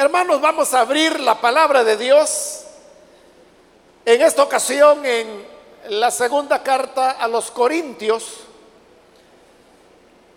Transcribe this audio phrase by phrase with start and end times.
[0.00, 2.60] Hermanos, vamos a abrir la palabra de Dios
[4.04, 5.44] en esta ocasión en
[5.88, 8.42] la segunda carta a los Corintios.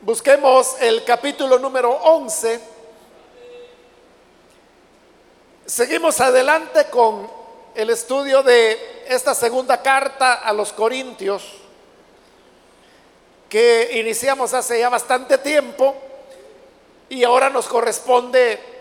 [0.02, 2.60] Busquemos el capítulo número 11.
[5.68, 7.30] Seguimos adelante con
[7.76, 11.44] el estudio de esta segunda carta a los Corintios
[13.48, 15.96] que iniciamos hace ya bastante tiempo
[17.10, 18.81] y ahora nos corresponde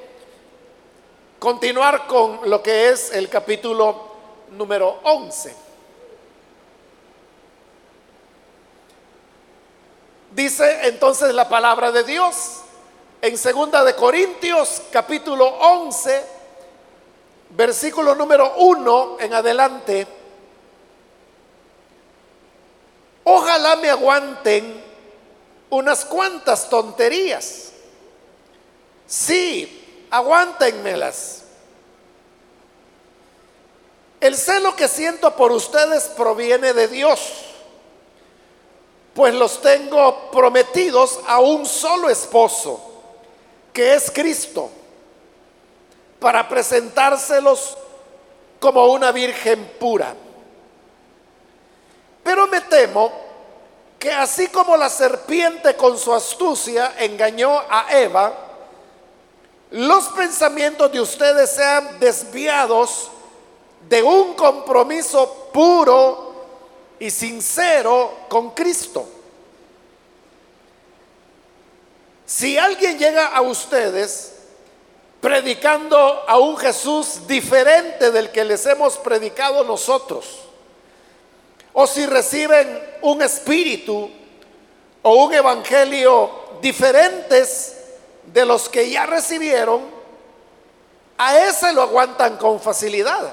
[1.41, 4.11] continuar con lo que es el capítulo
[4.51, 5.57] número 11.
[10.33, 12.61] Dice entonces la palabra de Dios
[13.23, 16.25] en segunda de Corintios capítulo 11
[17.49, 20.07] versículo número 1 en adelante.
[23.25, 24.85] Ojalá me aguanten
[25.71, 27.73] unas cuantas tonterías.
[29.07, 29.80] Sí,
[30.11, 31.43] aguántenmelas.
[34.21, 37.21] El celo que siento por ustedes proviene de Dios,
[39.15, 42.81] pues los tengo prometidos a un solo esposo,
[43.73, 44.71] que es Cristo,
[46.19, 47.79] para presentárselos
[48.59, 50.15] como una virgen pura.
[52.23, 53.11] Pero me temo
[53.99, 58.50] que así como la serpiente con su astucia engañó a Eva,
[59.71, 63.11] los pensamientos de ustedes sean desviados
[63.89, 66.35] de un compromiso puro
[66.99, 69.07] y sincero con Cristo.
[72.27, 74.35] Si alguien llega a ustedes
[75.21, 75.97] predicando
[76.27, 80.41] a un Jesús diferente del que les hemos predicado nosotros,
[81.73, 84.11] o si reciben un espíritu
[85.03, 87.80] o un evangelio diferentes
[88.33, 89.83] de los que ya recibieron,
[91.19, 93.33] a ese lo aguantan con facilidad.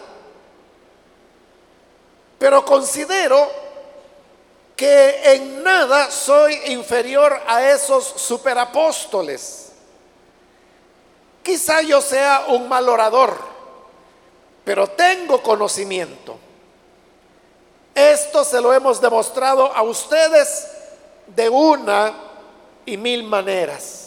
[2.37, 3.49] Pero considero
[4.75, 9.71] que en nada soy inferior a esos superapóstoles.
[11.41, 13.37] Quizá yo sea un mal orador,
[14.63, 16.37] pero tengo conocimiento.
[17.95, 20.67] Esto se lo hemos demostrado a ustedes
[21.27, 22.13] de una
[22.85, 24.06] y mil maneras.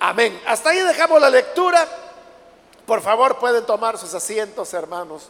[0.00, 0.40] Amén.
[0.46, 1.86] Hasta ahí dejamos la lectura.
[2.86, 5.28] Por favor, pueden tomar sus asientos, hermanos.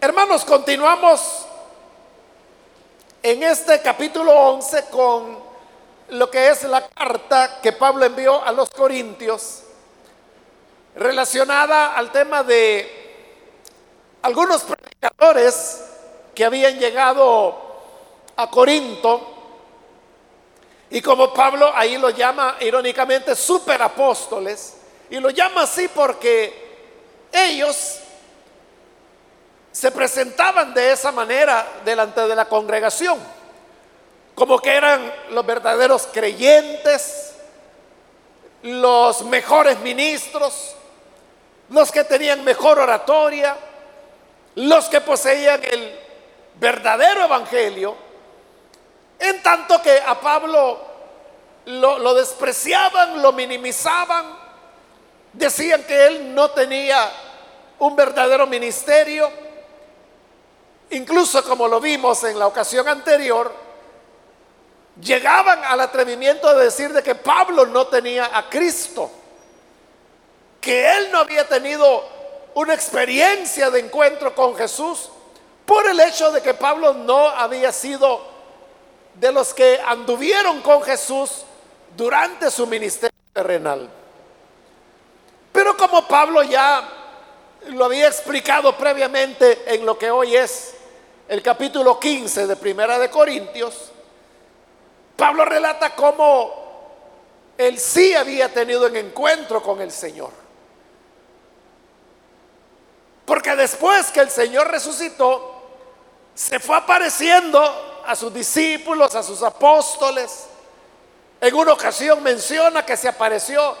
[0.00, 1.46] Hermanos, continuamos
[3.22, 5.38] en este capítulo 11 con
[6.08, 9.62] lo que es la carta que Pablo envió a los Corintios
[10.94, 13.09] relacionada al tema de
[14.22, 15.82] algunos predicadores
[16.34, 17.56] que habían llegado
[18.36, 19.36] a Corinto,
[20.90, 24.76] y como Pablo ahí lo llama irónicamente superapóstoles,
[25.10, 28.00] y lo llama así porque ellos
[29.72, 33.18] se presentaban de esa manera delante de la congregación,
[34.34, 37.34] como que eran los verdaderos creyentes,
[38.62, 40.74] los mejores ministros,
[41.70, 43.56] los que tenían mejor oratoria,
[44.60, 45.98] los que poseían el
[46.56, 47.96] verdadero evangelio,
[49.18, 50.78] en tanto que a Pablo
[51.64, 54.36] lo, despreciaban, lo minimizaban,
[55.32, 57.10] decían que él no tenía
[57.78, 59.30] un verdadero ministerio,
[60.90, 63.54] incluso como lo vimos en la ocasión anterior,
[65.00, 69.10] llegaban al atrevimiento de decir de que Pablo no tenía a Cristo,
[70.60, 72.19] que él no había tenido
[72.60, 75.08] una experiencia de encuentro con Jesús
[75.64, 78.20] por el hecho de que Pablo no había sido
[79.14, 81.44] de los que anduvieron con Jesús
[81.96, 83.88] durante su ministerio terrenal.
[85.50, 86.86] Pero como Pablo ya
[87.68, 90.74] lo había explicado previamente en lo que hoy es
[91.28, 93.90] el capítulo 15 de Primera de Corintios,
[95.16, 96.52] Pablo relata cómo
[97.56, 100.49] él sí había tenido un encuentro con el Señor.
[103.30, 105.62] Porque después que el Señor resucitó,
[106.34, 110.48] se fue apareciendo a sus discípulos, a sus apóstoles.
[111.40, 113.76] En una ocasión menciona que se apareció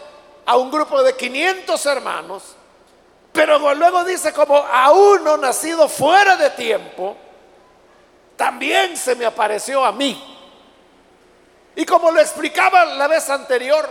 [0.46, 2.44] a un grupo de 500 hermanos,
[3.32, 7.16] pero luego dice como a uno nacido fuera de tiempo,
[8.36, 10.38] también se me apareció a mí.
[11.74, 13.90] Y como lo explicaba la vez anterior,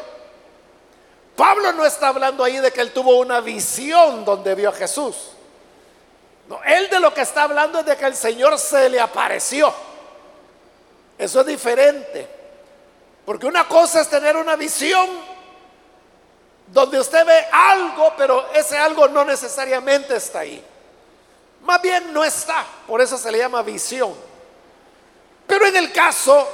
[1.35, 5.33] Pablo no está hablando ahí de que él tuvo una visión donde vio a Jesús.
[6.66, 9.72] Él de lo que está hablando es de que el Señor se le apareció.
[11.18, 12.28] Eso es diferente.
[13.25, 15.07] Porque una cosa es tener una visión
[16.68, 20.63] donde usted ve algo, pero ese algo no necesariamente está ahí.
[21.62, 24.13] Más bien no está, por eso se le llama visión.
[25.45, 26.48] Pero en el caso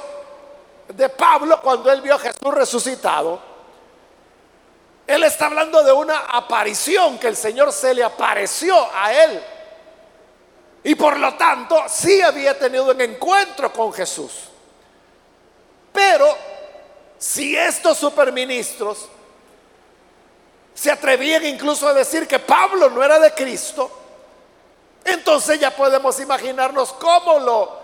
[0.88, 3.40] de Pablo, cuando él vio a Jesús resucitado,
[5.06, 9.42] él está hablando de una aparición que el Señor se le apareció a él.
[10.86, 14.30] Y por lo tanto, sí había tenido un encuentro con Jesús.
[15.92, 16.28] Pero
[17.18, 19.08] si estos superministros
[20.72, 23.90] se atrevían incluso a decir que Pablo no era de Cristo,
[25.04, 27.80] entonces ya podemos imaginarnos cómo lo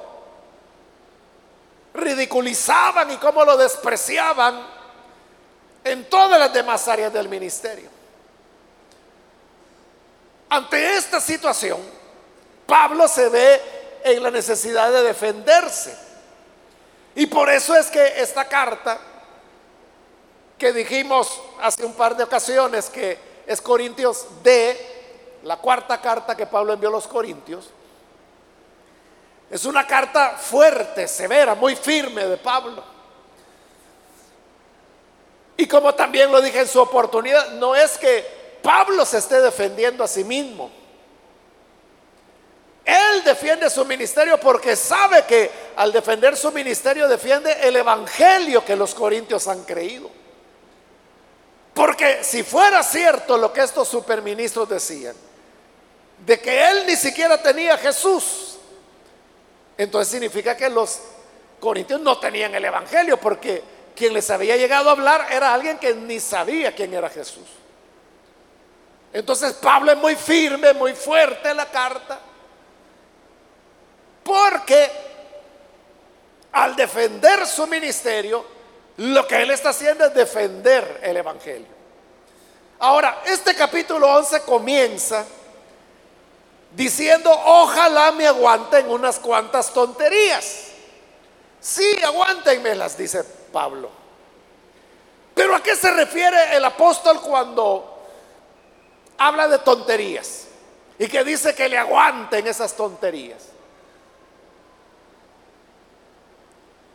[1.94, 4.64] ridiculizaban y cómo lo despreciaban
[5.82, 7.90] en todas las demás áreas del ministerio.
[10.50, 11.80] Ante esta situación,
[12.72, 13.60] Pablo se ve
[14.02, 15.94] en la necesidad de defenderse.
[17.14, 18.98] Y por eso es que esta carta,
[20.56, 26.46] que dijimos hace un par de ocasiones que es Corintios D, la cuarta carta que
[26.46, 27.68] Pablo envió a los Corintios,
[29.50, 32.82] es una carta fuerte, severa, muy firme de Pablo.
[35.58, 40.02] Y como también lo dije en su oportunidad, no es que Pablo se esté defendiendo
[40.02, 40.80] a sí mismo.
[42.84, 48.74] Él defiende su ministerio porque sabe que al defender su ministerio defiende el evangelio que
[48.74, 50.10] los corintios han creído.
[51.74, 55.14] Porque si fuera cierto lo que estos superministros decían,
[56.26, 58.58] de que él ni siquiera tenía Jesús,
[59.78, 60.98] entonces significa que los
[61.60, 63.62] corintios no tenían el evangelio, porque
[63.94, 67.46] quien les había llegado a hablar era alguien que ni sabía quién era Jesús.
[69.12, 72.18] Entonces Pablo es muy firme, muy fuerte en la carta
[74.22, 74.90] porque
[76.52, 78.44] al defender su ministerio,
[78.98, 81.68] lo que él está haciendo es defender el Evangelio.
[82.78, 85.24] Ahora, este capítulo 11 comienza
[86.74, 90.68] diciendo, ojalá me aguanten unas cuantas tonterías.
[91.60, 93.22] Sí, aguántenmelas, dice
[93.52, 93.88] Pablo.
[95.34, 98.04] Pero ¿a qué se refiere el apóstol cuando
[99.16, 100.46] habla de tonterías?
[100.98, 103.51] Y que dice que le aguanten esas tonterías.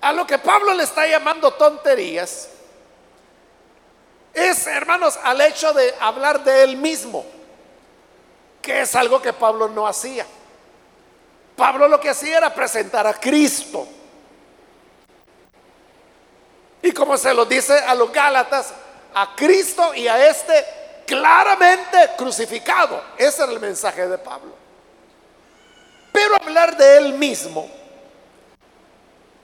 [0.01, 2.49] A lo que Pablo le está llamando tonterías
[4.33, 7.25] es, hermanos, al hecho de hablar de él mismo,
[8.61, 10.25] que es algo que Pablo no hacía.
[11.55, 13.87] Pablo lo que hacía era presentar a Cristo.
[16.83, 18.73] Y como se lo dice a los Gálatas,
[19.15, 20.65] a Cristo y a este
[21.07, 23.01] claramente crucificado.
[23.17, 24.53] Ese era el mensaje de Pablo.
[26.11, 27.67] Pero hablar de él mismo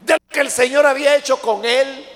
[0.05, 2.07] de lo que el Señor había hecho con él,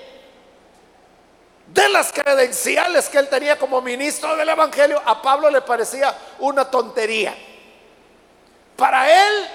[1.68, 6.70] de las credenciales que él tenía como ministro del Evangelio, a Pablo le parecía una
[6.70, 7.36] tontería.
[8.76, 9.48] Para él,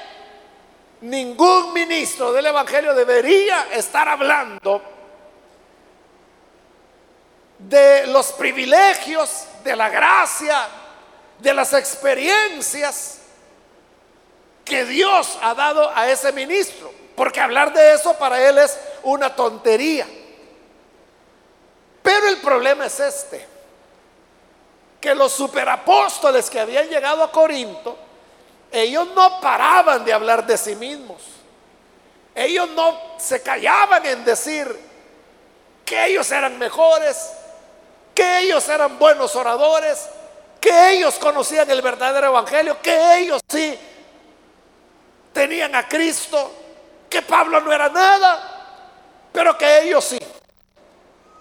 [1.03, 4.83] ningún ministro del Evangelio debería estar hablando
[7.59, 10.69] de los privilegios, de la gracia,
[11.39, 13.19] de las experiencias
[14.65, 17.02] que Dios ha dado a ese ministro.
[17.15, 20.07] Porque hablar de eso para él es una tontería.
[22.03, 23.47] Pero el problema es este,
[25.01, 27.97] que los superapóstoles que habían llegado a Corinto,
[28.71, 31.23] ellos no paraban de hablar de sí mismos.
[32.35, 34.75] Ellos no se callaban en decir
[35.85, 37.31] que ellos eran mejores,
[38.15, 40.09] que ellos eran buenos oradores,
[40.59, 43.79] que ellos conocían el verdadero evangelio, que ellos sí
[45.33, 46.62] tenían a Cristo
[47.13, 50.19] que Pablo no era nada, pero que ellos sí.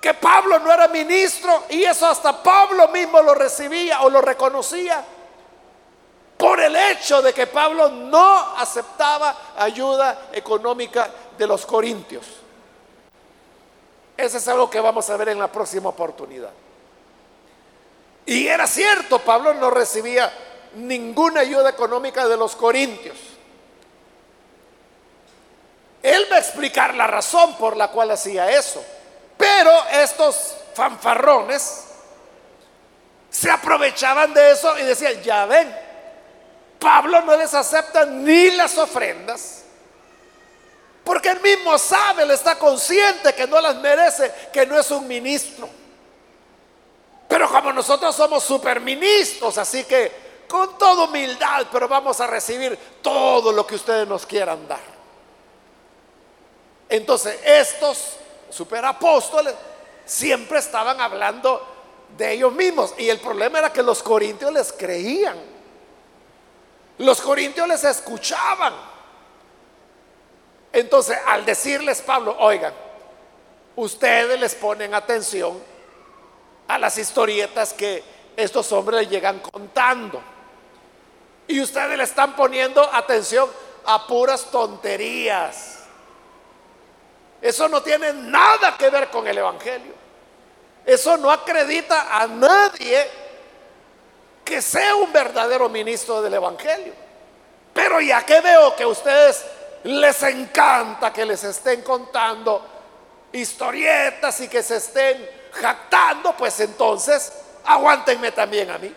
[0.02, 5.02] Que Pablo no era ministro y eso hasta Pablo mismo lo recibía o lo reconocía
[6.38, 12.26] por el hecho de que Pablo no aceptaba ayuda económica de los corintios.
[14.18, 16.52] Eso es algo que vamos a ver en la próxima oportunidad.
[18.26, 20.34] Y era cierto, Pablo no recibía
[20.76, 23.31] ninguna ayuda económica de los corintios.
[26.02, 28.84] Él va a explicar la razón por la cual hacía eso.
[29.38, 31.86] Pero estos fanfarrones
[33.30, 35.74] se aprovechaban de eso y decían, ya ven,
[36.80, 39.64] Pablo no les acepta ni las ofrendas,
[41.04, 45.08] porque él mismo sabe, él está consciente que no las merece, que no es un
[45.08, 45.70] ministro.
[47.28, 53.54] Pero como nosotros somos superministros, así que con toda humildad, pero vamos a recibir todo
[53.54, 54.91] lo que ustedes nos quieran dar.
[56.92, 58.18] Entonces, estos
[58.50, 59.56] superapóstoles
[60.06, 61.66] siempre estaban hablando
[62.18, 62.94] de ellos mismos.
[62.98, 65.38] Y el problema era que los corintios les creían.
[66.98, 68.74] Los corintios les escuchaban.
[70.74, 72.74] Entonces, al decirles Pablo, oigan,
[73.78, 75.64] ustedes les ponen atención
[76.68, 78.04] a las historietas que
[78.36, 80.22] estos hombres llegan contando.
[81.48, 83.50] Y ustedes le están poniendo atención
[83.86, 85.81] a puras tonterías.
[87.42, 89.94] Eso no tiene nada que ver con el Evangelio.
[90.86, 93.10] Eso no acredita a nadie
[94.44, 96.94] que sea un verdadero ministro del Evangelio.
[97.74, 99.46] Pero ya que veo que a ustedes
[99.84, 102.68] les encanta que les estén contando
[103.32, 107.32] historietas y que se estén jactando, pues entonces
[107.66, 108.94] aguántenme también a mí.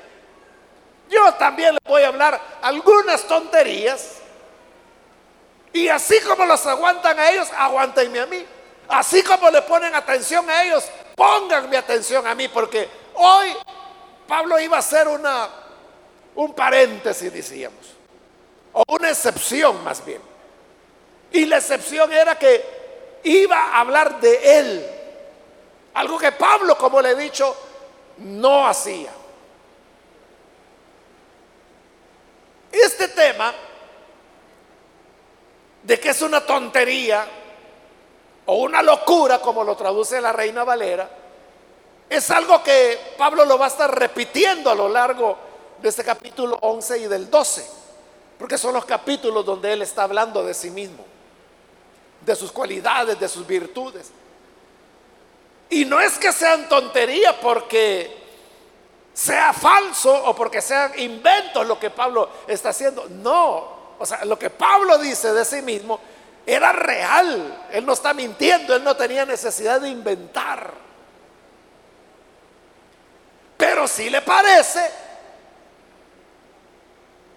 [1.08, 4.13] Yo también les voy a hablar algunas tonterías.
[5.74, 8.46] Y así como los aguantan a ellos, aguántenme a mí.
[8.88, 10.84] Así como le ponen atención a ellos,
[11.16, 13.48] pónganme atención a mí, porque hoy
[14.28, 15.48] Pablo iba a hacer una,
[16.36, 17.86] un paréntesis, decíamos,
[18.72, 20.22] o una excepción más bien.
[21.32, 24.90] Y la excepción era que iba a hablar de él,
[25.94, 27.56] algo que Pablo, como le he dicho,
[28.18, 29.10] no hacía.
[32.70, 33.52] Este tema
[35.84, 37.26] de que es una tontería
[38.46, 41.08] o una locura, como lo traduce la Reina Valera,
[42.08, 45.36] es algo que Pablo lo va a estar repitiendo a lo largo
[45.80, 47.66] de este capítulo 11 y del 12,
[48.38, 51.04] porque son los capítulos donde él está hablando de sí mismo,
[52.22, 54.10] de sus cualidades, de sus virtudes.
[55.70, 58.24] Y no es que sean tonterías porque
[59.12, 63.06] sea falso o porque sean inventos lo que Pablo está haciendo.
[63.08, 66.00] No, o sea, lo que Pablo dice de sí mismo
[66.46, 67.66] era real.
[67.70, 70.72] Él no está mintiendo, él no tenía necesidad de inventar.
[73.56, 74.90] Pero sí le parece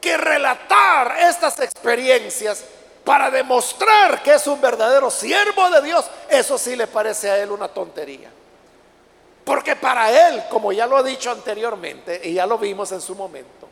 [0.02, 2.64] que relatar estas experiencias
[3.04, 7.52] para demostrar que es un verdadero siervo de Dios, eso sí le parece a él
[7.52, 8.30] una tontería.
[9.46, 13.16] Porque para él, como ya lo he dicho anteriormente y ya lo vimos en su
[13.16, 13.70] momento,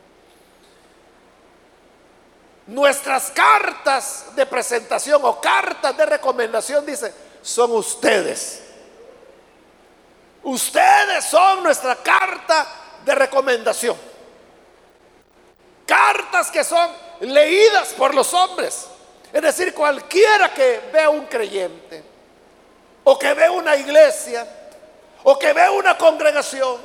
[2.66, 8.62] nuestras cartas de presentación o cartas de recomendación, dice, son ustedes.
[10.42, 12.66] Ustedes son nuestra carta
[13.04, 13.96] de recomendación.
[15.86, 18.86] Cartas que son leídas por los hombres.
[19.32, 22.02] Es decir, cualquiera que vea un creyente
[23.04, 24.46] o que ve una iglesia
[25.22, 26.80] o que ve una congregación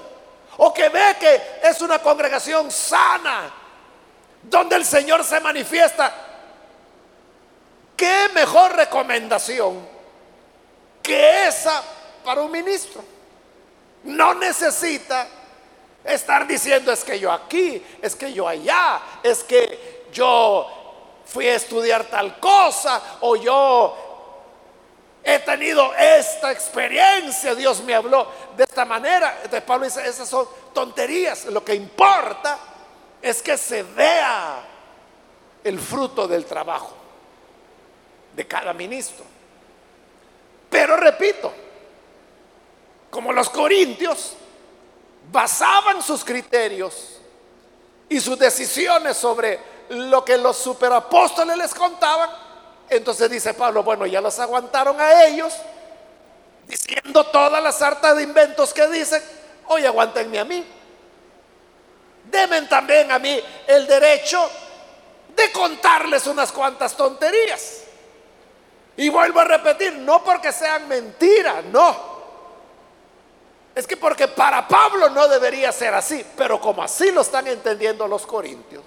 [0.58, 3.61] o que ve que es una congregación sana
[4.44, 6.14] donde el Señor se manifiesta,
[7.96, 9.88] ¿qué mejor recomendación
[11.02, 11.84] que esa
[12.24, 13.04] para un ministro?
[14.04, 15.28] No necesita
[16.04, 20.68] estar diciendo es que yo aquí, es que yo allá, es que yo
[21.26, 24.12] fui a estudiar tal cosa o yo
[25.24, 29.42] he tenido esta experiencia, Dios me habló de esta manera.
[29.50, 31.46] De Pablo dice, esas son tonterías.
[31.46, 32.58] Lo que importa
[33.22, 34.64] es que se vea
[35.64, 36.96] el fruto del trabajo
[38.36, 39.26] de cada ministro.
[40.70, 41.52] Pero repito,
[43.10, 44.34] como los corintios
[45.32, 47.20] basaban sus criterios
[48.10, 49.60] y sus decisiones sobre
[49.90, 52.30] lo que los superapóstoles les contaban,
[52.90, 55.54] entonces dice Pablo, bueno, ya los aguantaron a ellos,
[56.68, 59.22] diciendo todas las hartas de inventos que dicen,
[59.68, 60.66] hoy aguantenme a mí.
[62.32, 64.50] Demen también a mí el derecho
[65.36, 67.84] de contarles unas cuantas tonterías.
[68.98, 72.12] Y vuelvo a repetir, no porque sean mentiras, no.
[73.76, 78.08] Es que porque para Pablo no debería ser así, pero como así lo están entendiendo
[78.08, 78.84] los corintios,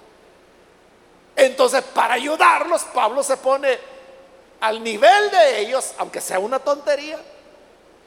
[1.35, 3.77] entonces, para ayudarlos, Pablo se pone
[4.61, 7.19] al nivel de ellos, aunque sea una tontería,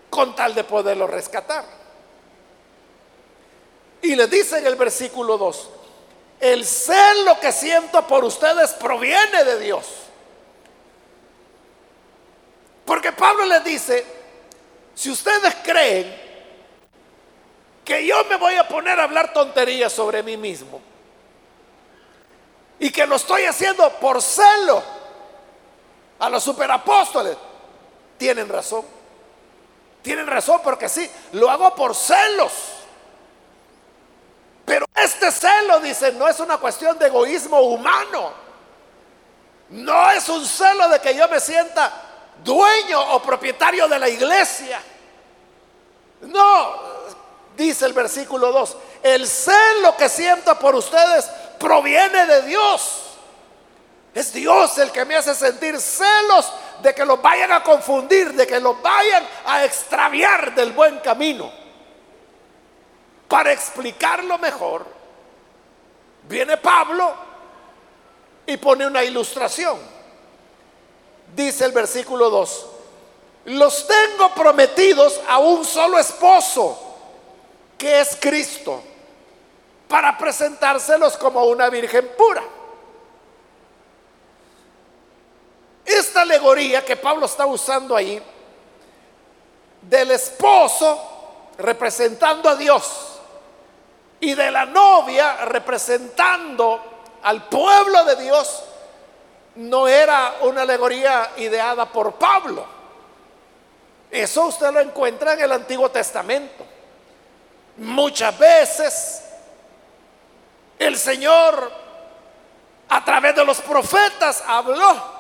[0.09, 1.65] con tal de poderlo rescatar.
[4.03, 5.69] Y le dice en el versículo 2,
[6.41, 9.87] el celo que siento por ustedes proviene de Dios.
[12.85, 14.07] Porque Pablo les dice,
[14.95, 16.29] si ustedes creen
[17.85, 20.81] que yo me voy a poner a hablar tonterías sobre mí mismo,
[22.79, 24.83] y que lo estoy haciendo por celo
[26.19, 27.37] a los superapóstoles,
[28.17, 28.85] tienen razón.
[30.03, 32.78] Tienen razón porque sí, lo hago por celos.
[34.69, 38.33] Pero Este celo, dice, no es una cuestión de egoísmo humano.
[39.71, 41.91] No es un celo de que yo me sienta
[42.45, 44.81] dueño o propietario de la iglesia.
[46.21, 46.75] No,
[47.57, 51.27] dice el versículo 2, el celo que siento por ustedes
[51.59, 53.05] proviene de Dios.
[54.15, 58.47] Es Dios el que me hace sentir celos de que los vayan a confundir, de
[58.47, 61.68] que los vayan a extraviar del buen camino.
[63.29, 64.87] Para explicarlo mejor,
[66.23, 67.15] viene Pablo
[68.47, 69.79] y pone una ilustración.
[71.37, 72.67] Dice el versículo 2,
[73.45, 76.97] los tengo prometidos a un solo esposo,
[77.77, 78.83] que es Cristo,
[79.89, 82.43] para presentárselos como una virgen pura.
[85.85, 88.23] Esta alegoría que Pablo está usando ahí,
[89.83, 90.99] del esposo
[91.59, 93.08] representando a Dios
[94.21, 96.83] y de la novia representando
[97.23, 98.65] al pueblo de Dios,
[99.57, 102.65] no era una alegoría ideada por Pablo.
[104.11, 106.65] Eso usted lo encuentra en el Antiguo Testamento.
[107.77, 109.25] Muchas veces
[110.79, 111.71] el Señor
[112.89, 115.19] a través de los profetas habló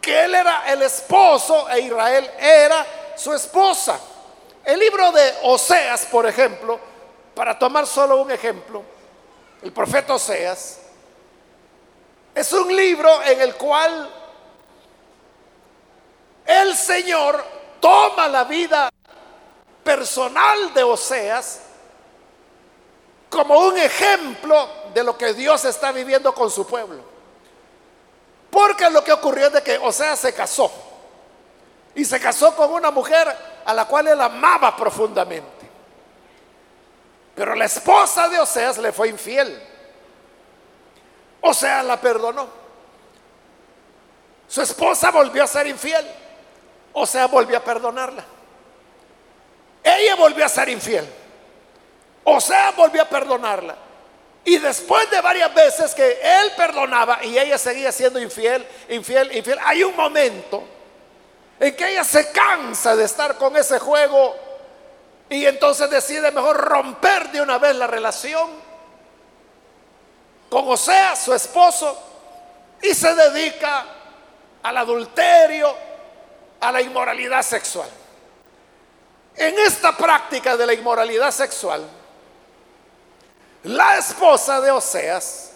[0.00, 2.86] que él era el esposo e Israel era
[3.16, 3.98] su esposa.
[4.64, 6.78] El libro de Oseas, por ejemplo,
[7.38, 8.82] para tomar solo un ejemplo,
[9.62, 10.80] el profeta Oseas,
[12.34, 14.10] es un libro en el cual
[16.44, 17.44] el Señor
[17.78, 18.90] toma la vida
[19.84, 21.60] personal de Oseas
[23.30, 27.04] como un ejemplo de lo que Dios está viviendo con su pueblo.
[28.50, 30.72] Porque lo que ocurrió es de que Oseas se casó.
[31.94, 33.28] Y se casó con una mujer
[33.64, 35.57] a la cual él amaba profundamente.
[37.38, 39.62] Pero la esposa de Oseas le fue infiel.
[41.40, 42.48] Oseas la perdonó.
[44.48, 46.04] Su esposa volvió a ser infiel.
[46.92, 48.24] Oseas volvió a perdonarla.
[49.84, 51.08] Ella volvió a ser infiel.
[52.24, 53.76] Oseas volvió a perdonarla.
[54.44, 59.60] Y después de varias veces que él perdonaba y ella seguía siendo infiel, infiel, infiel,
[59.64, 60.64] hay un momento
[61.60, 64.47] en que ella se cansa de estar con ese juego
[65.30, 68.48] y entonces decide mejor romper de una vez la relación
[70.48, 71.98] con Osea, su esposo,
[72.80, 73.84] y se dedica
[74.62, 75.74] al adulterio,
[76.60, 77.88] a la inmoralidad sexual.
[79.36, 81.86] En esta práctica de la inmoralidad sexual,
[83.64, 85.52] la esposa de Oseas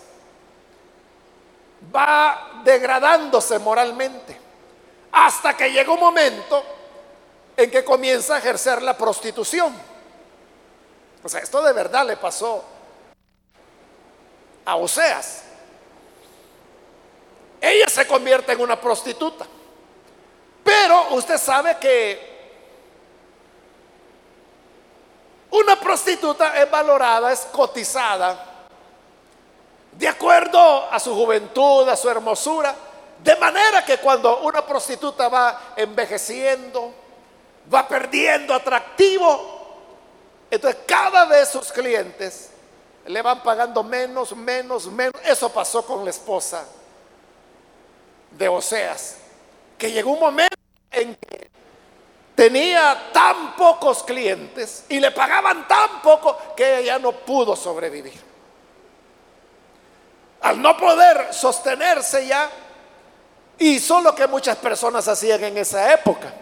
[1.94, 4.38] va degradándose moralmente
[5.10, 6.64] hasta que llega un momento
[7.56, 9.74] en que comienza a ejercer la prostitución.
[11.22, 12.64] O sea, esto de verdad le pasó
[14.64, 15.42] a Oseas.
[17.60, 19.46] Ella se convierte en una prostituta.
[20.64, 22.32] Pero usted sabe que
[25.52, 28.52] Una prostituta es valorada, es cotizada
[29.92, 32.74] de acuerdo a su juventud, a su hermosura.
[33.22, 36.94] De manera que cuando una prostituta va envejeciendo,
[37.72, 39.52] va perdiendo atractivo,
[40.50, 42.50] entonces cada vez sus clientes
[43.06, 45.20] le van pagando menos, menos, menos.
[45.24, 46.64] Eso pasó con la esposa
[48.30, 49.16] de Oseas,
[49.78, 50.56] que llegó un momento
[50.90, 51.50] en que
[52.34, 58.20] tenía tan pocos clientes y le pagaban tan poco que ella no pudo sobrevivir.
[60.40, 62.50] Al no poder sostenerse ya,
[63.58, 66.32] hizo lo que muchas personas hacían en esa época.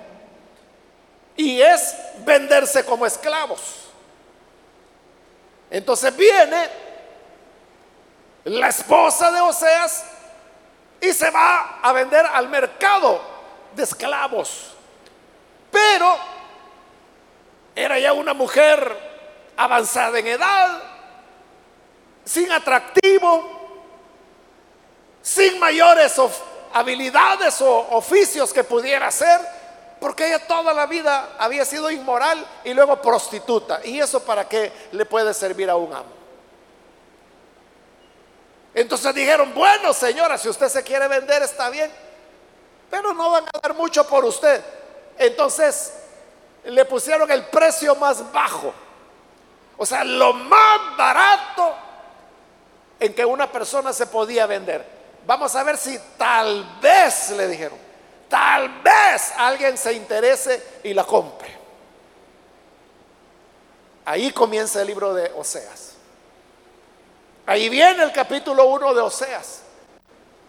[1.40, 3.62] Y es venderse como esclavos.
[5.70, 6.68] Entonces viene
[8.44, 10.04] la esposa de Oseas
[11.00, 13.22] y se va a vender al mercado
[13.74, 14.74] de esclavos.
[15.70, 16.14] Pero
[17.74, 18.94] era ya una mujer
[19.56, 20.82] avanzada en edad,
[22.22, 23.80] sin atractivo,
[25.22, 26.20] sin mayores
[26.74, 29.59] habilidades o oficios que pudiera hacer,
[30.00, 33.80] porque ella toda la vida había sido inmoral y luego prostituta.
[33.84, 36.20] ¿Y eso para qué le puede servir a un amo?
[38.72, 41.90] Entonces dijeron, bueno señora, si usted se quiere vender está bien,
[42.90, 44.64] pero no van a dar mucho por usted.
[45.18, 45.92] Entonces
[46.64, 48.72] le pusieron el precio más bajo.
[49.76, 51.74] O sea, lo más barato
[52.98, 54.86] en que una persona se podía vender.
[55.26, 57.89] Vamos a ver si tal vez, le dijeron,
[58.30, 61.58] tal vez alguien se interese y la compre.
[64.06, 65.94] Ahí comienza el libro de Oseas.
[67.44, 69.62] Ahí viene el capítulo 1 de Oseas,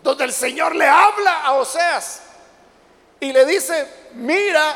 [0.03, 2.21] donde el Señor le habla a Oseas
[3.19, 4.75] y le dice, mira,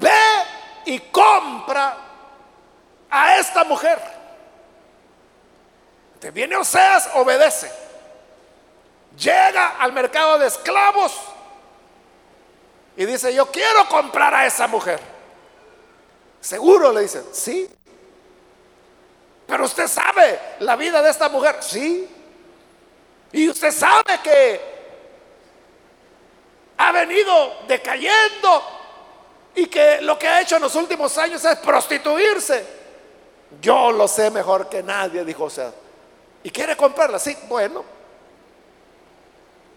[0.00, 0.10] ve
[0.86, 1.96] y compra
[3.10, 4.00] a esta mujer.
[6.18, 7.87] Te viene Oseas, obedece.
[9.18, 11.12] Llega al mercado de esclavos
[12.96, 15.00] y dice, yo quiero comprar a esa mujer.
[16.40, 17.68] Seguro le dice, sí.
[19.46, 22.08] Pero usted sabe la vida de esta mujer, sí.
[23.32, 24.60] Y usted sabe que
[26.76, 28.62] ha venido decayendo
[29.54, 32.64] y que lo que ha hecho en los últimos años es prostituirse.
[33.60, 35.72] Yo lo sé mejor que nadie, dijo o sea.
[36.42, 37.18] ¿Y quiere comprarla?
[37.18, 37.97] Sí, bueno.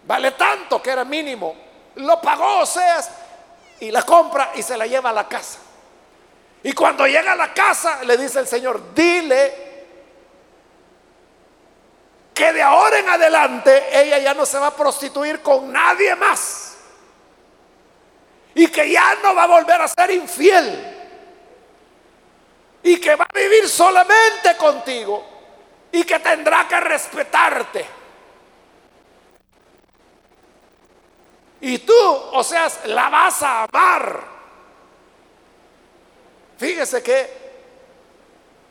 [0.04, 1.54] Vale tanto que era mínimo.
[1.96, 3.10] Lo pagó Oseas
[3.80, 5.58] y la compra y se la lleva a la casa.
[6.62, 9.72] Y cuando llega a la casa, le dice el Señor, dile
[12.32, 16.76] que de ahora en adelante ella ya no se va a prostituir con nadie más.
[18.54, 20.98] Y que ya no va a volver a ser infiel.
[22.82, 25.24] Y que va a vivir solamente contigo.
[25.90, 28.01] Y que tendrá que respetarte.
[31.62, 31.94] Y tú,
[32.32, 34.20] o sea, la vas a amar.
[36.58, 37.42] Fíjese que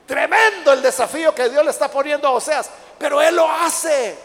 [0.06, 4.18] tremendo el desafío que Dios le está poniendo a Oseas, pero Él lo hace.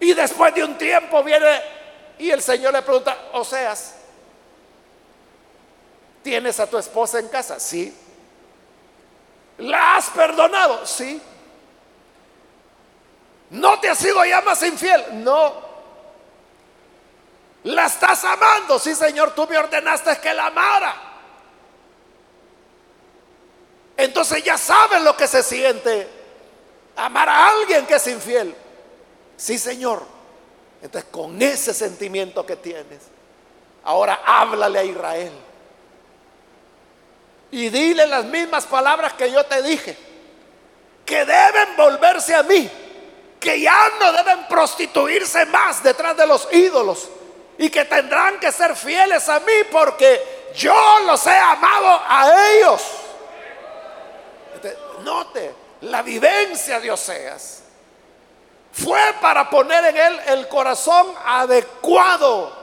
[0.00, 1.60] Y después de un tiempo viene
[2.18, 3.96] y el Señor le pregunta, Oseas,
[6.22, 7.60] ¿tienes a tu esposa en casa?
[7.60, 7.94] Sí.
[9.58, 10.86] ¿La has perdonado?
[10.86, 11.20] Sí.
[13.50, 15.04] ¿No te has sido ya más infiel?
[15.24, 15.70] No.
[17.64, 18.78] ¿La estás amando?
[18.78, 20.94] Sí, Señor, tú me ordenaste que la amara.
[23.96, 26.08] Entonces ya sabes lo que se siente
[26.96, 28.54] amar a alguien que es infiel.
[29.36, 30.02] Sí, Señor.
[30.80, 33.02] Entonces con ese sentimiento que tienes,
[33.84, 35.32] ahora háblale a Israel.
[37.50, 39.96] Y dile las mismas palabras que yo te dije.
[41.04, 42.70] Que deben volverse a mí.
[43.40, 47.08] Que ya no deben prostituirse más detrás de los ídolos
[47.58, 50.74] y que tendrán que ser fieles a mí porque yo
[51.06, 52.82] los he amado a ellos.
[55.02, 57.62] Note, la vivencia de Oseas
[58.72, 62.60] fue para poner en él el corazón adecuado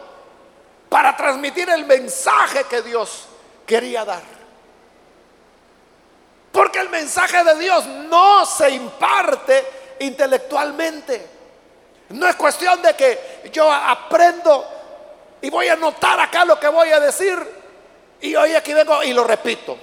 [0.90, 3.26] para transmitir el mensaje que Dios
[3.66, 4.24] quería dar.
[6.52, 11.28] Porque el mensaje de Dios no se imparte intelectualmente.
[12.10, 14.66] No es cuestión de que yo aprendo
[15.42, 17.38] y voy a anotar acá lo que voy a decir.
[18.22, 19.78] Y hoy aquí vengo y lo repito.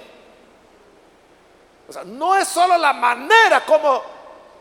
[1.87, 4.01] O sea, no es solo la manera como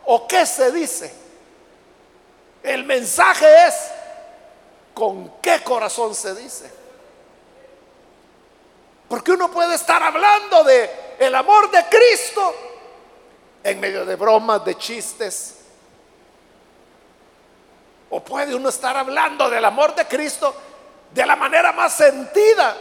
[0.05, 1.15] o qué se dice.
[2.63, 3.75] El mensaje es
[4.93, 6.71] con qué corazón se dice.
[9.09, 12.74] Porque uno puede estar hablando de el amor de Cristo
[13.65, 15.57] en medio de bromas, de chistes.
[18.11, 20.55] O puede uno estar hablando del amor de Cristo
[21.11, 22.77] de la manera más sentida.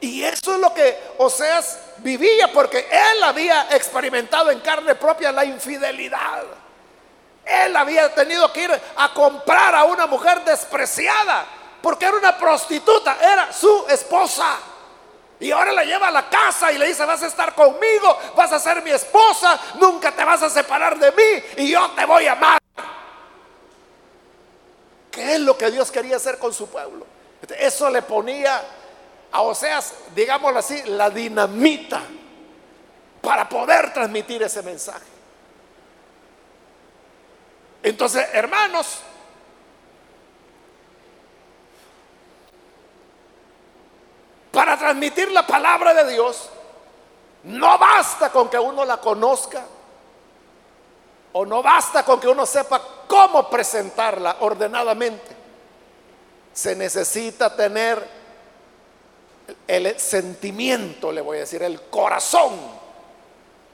[0.00, 5.44] Y eso es lo que Oseas vivía, porque él había experimentado en carne propia la
[5.44, 6.42] infidelidad.
[7.44, 11.46] Él había tenido que ir a comprar a una mujer despreciada,
[11.80, 14.58] porque era una prostituta, era su esposa.
[15.40, 18.52] Y ahora la lleva a la casa y le dice, vas a estar conmigo, vas
[18.52, 22.26] a ser mi esposa, nunca te vas a separar de mí y yo te voy
[22.26, 22.58] a amar.
[25.10, 27.06] ¿Qué es lo que Dios quería hacer con su pueblo?
[27.58, 28.62] Eso le ponía
[29.32, 32.02] a Oseas, digámoslo así, la dinamita
[33.22, 35.06] para poder transmitir ese mensaje.
[37.82, 39.00] Entonces, hermanos,
[44.60, 46.50] para transmitir la palabra de Dios,
[47.44, 49.64] no basta con que uno la conozca
[51.32, 55.34] o no basta con que uno sepa cómo presentarla ordenadamente
[56.52, 58.06] se necesita tener
[59.66, 62.52] el sentimiento, le voy a decir, el corazón,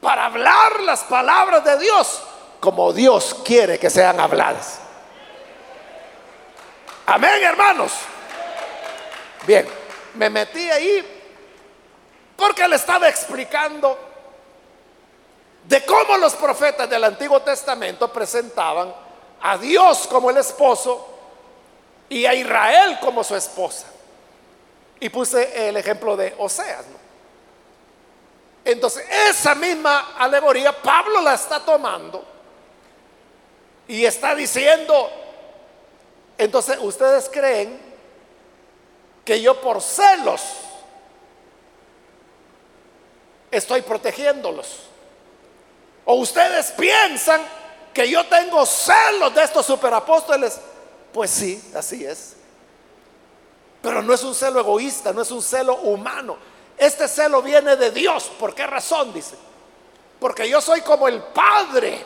[0.00, 2.22] para hablar las palabras de Dios
[2.60, 4.78] como Dios quiere que sean habladas.
[7.06, 7.90] Amén, hermanos.
[9.48, 9.66] Bien,
[10.16, 11.04] me metí ahí
[12.36, 13.98] porque le estaba explicando
[15.64, 18.94] de cómo los profetas del Antiguo Testamento presentaban
[19.40, 21.14] a Dios como el esposo
[22.08, 23.86] y a Israel como su esposa.
[25.00, 26.84] Y puse el ejemplo de Oseas.
[28.64, 32.24] Entonces, esa misma alegoría Pablo la está tomando
[33.86, 35.10] y está diciendo,
[36.36, 37.85] entonces ustedes creen
[39.26, 40.40] que yo por celos
[43.50, 44.84] estoy protegiéndolos.
[46.06, 47.42] O ustedes piensan
[47.92, 50.58] que yo tengo celos de estos superapóstoles.
[51.12, 52.36] Pues sí, así es.
[53.82, 56.38] Pero no es un celo egoísta, no es un celo humano.
[56.78, 58.30] Este celo viene de Dios.
[58.38, 59.12] ¿Por qué razón?
[59.12, 59.34] Dice.
[60.20, 62.04] Porque yo soy como el Padre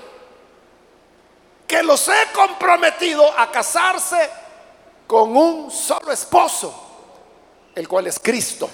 [1.66, 4.30] que los he comprometido a casarse
[5.06, 6.89] con un solo esposo,
[7.80, 8.68] el cual es Cristo.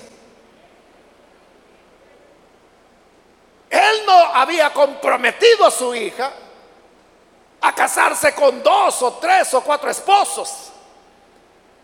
[3.70, 6.32] Él no había comprometido a su hija
[7.60, 10.72] a casarse con dos o tres o cuatro esposos.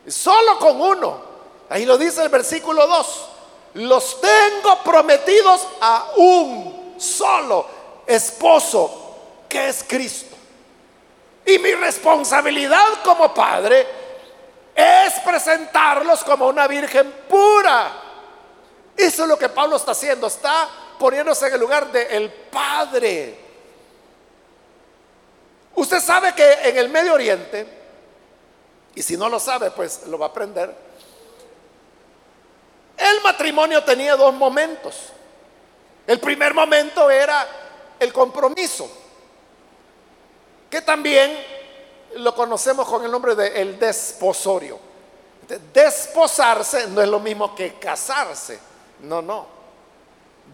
[0.06, 1.32] Solo con uno.
[1.70, 3.28] Ahí lo dice el versículo 2.
[3.74, 7.66] Los tengo prometidos a un solo
[8.04, 9.16] esposo,
[9.48, 10.36] que es Cristo.
[11.46, 14.01] Y mi responsabilidad como padre
[14.74, 17.92] es presentarlos como una virgen pura.
[18.96, 20.26] Eso es lo que Pablo está haciendo.
[20.26, 23.38] Está poniéndose en el lugar del padre.
[25.74, 27.82] Usted sabe que en el Medio Oriente
[28.94, 30.74] y si no lo sabe, pues lo va a aprender.
[32.96, 35.08] El matrimonio tenía dos momentos.
[36.06, 37.46] El primer momento era
[37.98, 38.90] el compromiso,
[40.68, 41.32] que también
[42.16, 44.78] lo conocemos con el nombre de el desposorio.
[45.72, 48.58] Desposarse no es lo mismo que casarse.
[49.00, 49.46] No, no.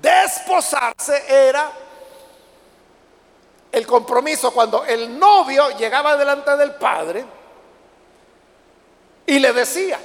[0.00, 1.70] Desposarse era
[3.70, 7.24] el compromiso cuando el novio llegaba delante del padre
[9.26, 9.98] y le decía,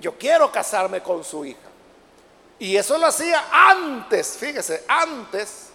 [0.00, 1.68] yo quiero casarme con su hija.
[2.58, 5.68] Y eso lo hacía antes, fíjese, antes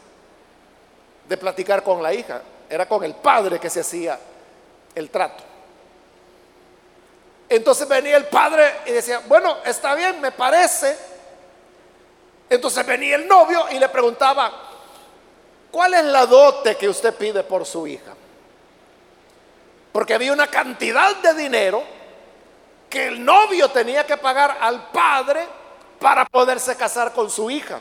[1.28, 2.42] de platicar con la hija.
[2.70, 4.20] Era con el padre que se hacía
[4.96, 5.44] el trato.
[7.48, 10.98] Entonces venía el padre y decía, bueno, está bien, me parece.
[12.50, 14.52] Entonces venía el novio y le preguntaba,
[15.72, 18.14] ¿cuál es la dote que usted pide por su hija?
[19.92, 21.84] Porque había una cantidad de dinero
[22.90, 25.48] que el novio tenía que pagar al padre
[26.00, 27.80] para poderse casar con su hija.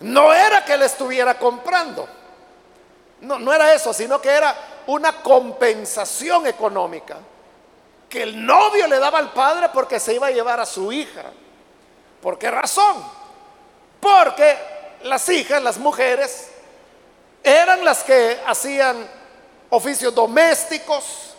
[0.00, 2.08] No era que le estuviera comprando.
[3.20, 4.56] No, no era eso, sino que era
[4.86, 7.18] una compensación económica
[8.10, 11.24] que el novio le daba al padre porque se iba a llevar a su hija.
[12.20, 13.02] ¿Por qué razón?
[14.00, 14.58] Porque
[15.04, 16.50] las hijas, las mujeres,
[17.42, 19.08] eran las que hacían
[19.70, 21.34] oficios domésticos,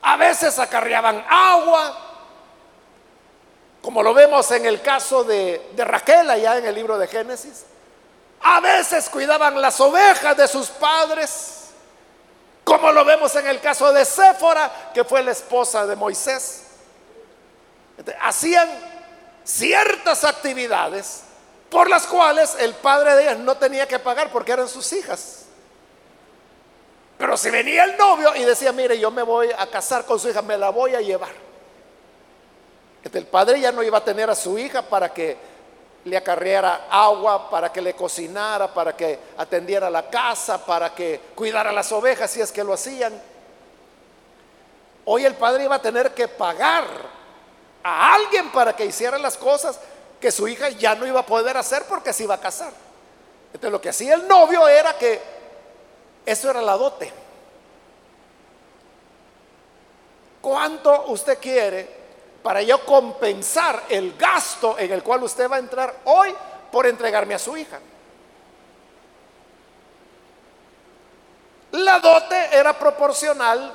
[0.00, 1.98] a veces acarreaban agua,
[3.82, 7.66] como lo vemos en el caso de, de Raquel allá en el libro de Génesis.
[8.46, 11.70] A veces cuidaban las ovejas de sus padres,
[12.62, 16.64] como lo vemos en el caso de Séfora, que fue la esposa de Moisés.
[18.20, 18.68] Hacían
[19.44, 21.22] ciertas actividades
[21.70, 25.46] por las cuales el padre de ellas no tenía que pagar porque eran sus hijas.
[27.16, 30.28] Pero si venía el novio y decía, mire, yo me voy a casar con su
[30.28, 31.32] hija, me la voy a llevar.
[33.10, 35.53] el padre ya no iba a tener a su hija para que
[36.04, 41.72] le acarreara agua, para que le cocinara, para que atendiera la casa, para que cuidara
[41.72, 43.20] las ovejas si es que lo hacían.
[45.06, 46.84] Hoy el padre iba a tener que pagar
[47.82, 49.78] a alguien para que hiciera las cosas
[50.20, 52.72] que su hija ya no iba a poder hacer porque se iba a casar.
[53.48, 55.20] Entonces lo que hacía el novio era que
[56.24, 57.12] eso era la dote.
[60.40, 62.03] ¿Cuánto usted quiere
[62.44, 66.28] para yo compensar el gasto en el cual usted va a entrar hoy
[66.70, 67.80] por entregarme a su hija?
[71.72, 73.72] La dote era proporcional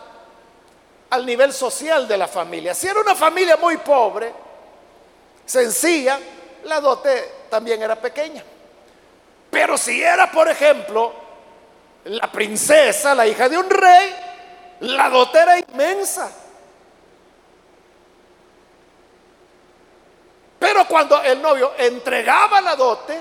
[1.10, 2.76] al nivel social de la familia.
[2.76, 4.32] Si era una familia muy pobre,
[5.48, 6.20] sencilla,
[6.66, 8.44] la dote también era pequeña.
[9.50, 11.12] Pero si era, por ejemplo,
[12.04, 14.16] la princesa, la hija de un rey,
[14.82, 16.32] la dote era inmensa.
[20.60, 23.20] Pero cuando el novio entregaba la dote,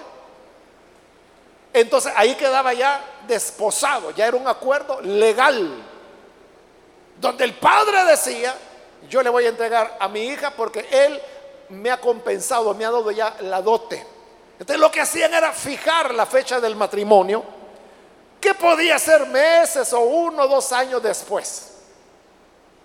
[1.72, 5.82] entonces ahí quedaba ya desposado, ya era un acuerdo legal,
[7.20, 8.54] donde el padre decía,
[9.08, 11.20] yo le voy a entregar a mi hija porque él
[11.68, 14.04] me ha compensado, me ha dado ya la dote.
[14.58, 17.44] Entonces lo que hacían era fijar la fecha del matrimonio
[18.40, 21.74] que podía ser meses o uno o dos años después.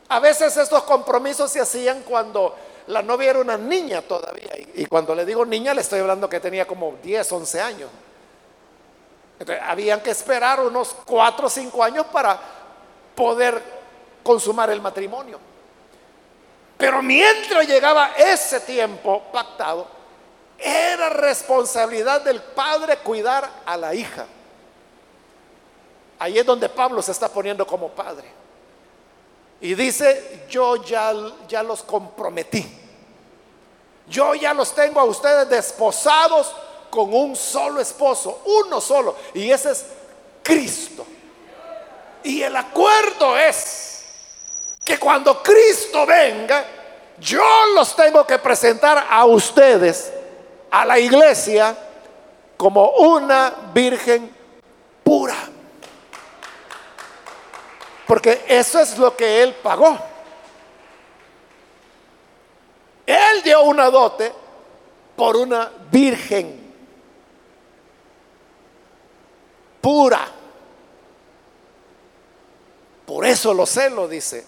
[0.10, 2.56] A veces estos compromisos se hacían cuando
[2.88, 4.52] la novia era una niña todavía.
[4.76, 7.90] Y, cuando le digo niña, le estoy hablando que tenía como 10, 11 años.
[9.40, 12.40] Entonces, habían que esperar unos 4 o 5 años para
[13.16, 13.62] poder
[14.24, 15.40] consumar el matrimonio.
[16.78, 19.88] Pero mientras llegaba ese tiempo pactado,
[20.58, 24.26] era responsabilidad del padre cuidar a la hija.
[26.20, 28.43] Ahí es donde Pablo se está poniendo como padre.
[29.64, 31.14] Y dice, yo ya,
[31.48, 32.70] ya los comprometí.
[34.10, 36.54] Yo ya los tengo a ustedes desposados
[36.90, 39.16] con un solo esposo, uno solo.
[39.34, 39.86] Y ese es
[40.44, 41.06] Cristo.
[42.24, 44.04] Y el acuerdo es
[44.84, 46.66] que cuando Cristo venga,
[47.18, 47.42] yo
[47.74, 50.12] los tengo que presentar a ustedes,
[50.72, 51.74] a la iglesia,
[52.58, 54.30] como una virgen
[55.06, 55.53] pura.
[58.24, 60.00] Porque eso es lo que él pagó.
[63.06, 64.32] Él dio una dote
[65.14, 66.74] por una virgen
[69.82, 70.26] pura.
[73.06, 74.46] Por eso lo lo dice.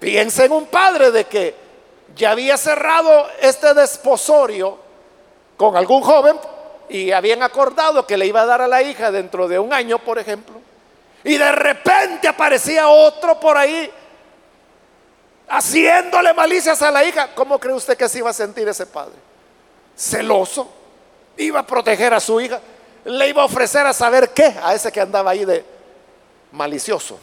[0.00, 1.54] Piensa en un padre de que
[2.16, 4.76] ya había cerrado este desposorio
[5.56, 6.36] con algún joven
[6.88, 10.00] y habían acordado que le iba a dar a la hija dentro de un año,
[10.00, 10.61] por ejemplo.
[11.24, 13.90] Y de repente aparecía otro por ahí
[15.48, 17.34] haciéndole malicias a la hija.
[17.34, 19.14] ¿Cómo cree usted que se iba a sentir ese padre?
[19.96, 20.68] Celoso.
[21.36, 22.60] Iba a proteger a su hija.
[23.04, 25.64] Le iba a ofrecer a saber qué a ese que andaba ahí de
[26.52, 27.18] malicioso.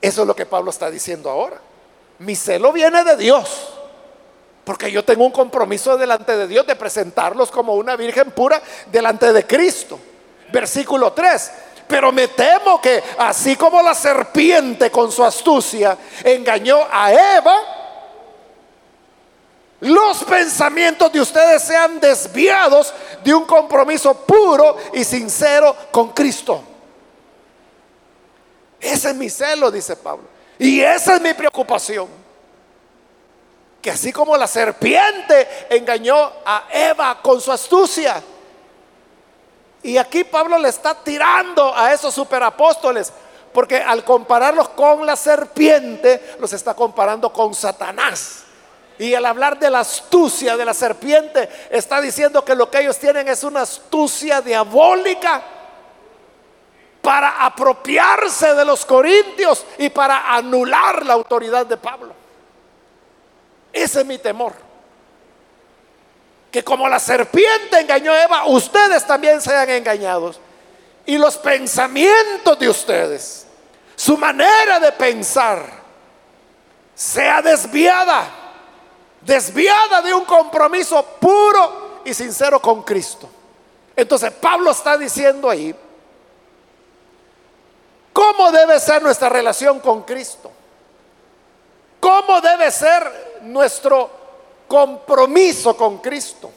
[0.00, 1.60] Eso es lo que Pablo está diciendo ahora.
[2.18, 3.74] Mi celo viene de Dios.
[4.64, 9.32] Porque yo tengo un compromiso delante de Dios de presentarlos como una virgen pura delante
[9.32, 9.98] de Cristo
[10.52, 11.52] versículo 3.
[11.88, 17.60] Pero me temo que así como la serpiente con su astucia engañó a Eva,
[19.80, 26.62] los pensamientos de ustedes sean desviados de un compromiso puro y sincero con Cristo.
[28.80, 30.24] Ese es mi celo, dice Pablo.
[30.58, 32.08] Y esa es mi preocupación.
[33.80, 38.22] Que así como la serpiente engañó a Eva con su astucia,
[39.82, 43.12] y aquí Pablo le está tirando a esos superapóstoles,
[43.52, 48.44] porque al compararlos con la serpiente, los está comparando con Satanás.
[48.98, 52.98] Y al hablar de la astucia de la serpiente, está diciendo que lo que ellos
[52.98, 55.42] tienen es una astucia diabólica
[57.00, 62.14] para apropiarse de los corintios y para anular la autoridad de Pablo.
[63.72, 64.71] Ese es mi temor
[66.52, 70.38] que como la serpiente engañó a Eva, ustedes también sean engañados.
[71.06, 73.46] Y los pensamientos de ustedes,
[73.96, 75.64] su manera de pensar,
[76.94, 78.28] sea desviada,
[79.22, 83.30] desviada de un compromiso puro y sincero con Cristo.
[83.96, 85.74] Entonces Pablo está diciendo ahí,
[88.12, 90.52] ¿cómo debe ser nuestra relación con Cristo?
[91.98, 94.21] ¿Cómo debe ser nuestro
[94.72, 96.50] compromiso con Cristo.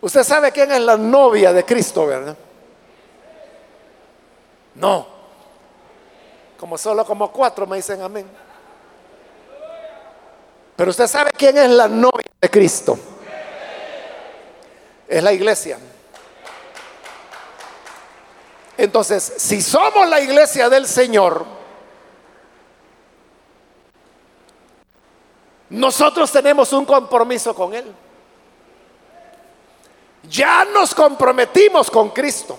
[0.00, 2.36] Usted sabe quién es la novia de Cristo, ¿verdad?
[4.76, 5.08] No.
[6.56, 8.30] Como solo como cuatro me dicen amén.
[10.76, 12.96] Pero usted sabe quién es la novia de Cristo.
[15.08, 15.80] Es la iglesia.
[18.78, 21.53] Entonces, si somos la iglesia del Señor,
[25.70, 27.92] Nosotros tenemos un compromiso con Él.
[30.28, 32.58] Ya nos comprometimos con Cristo.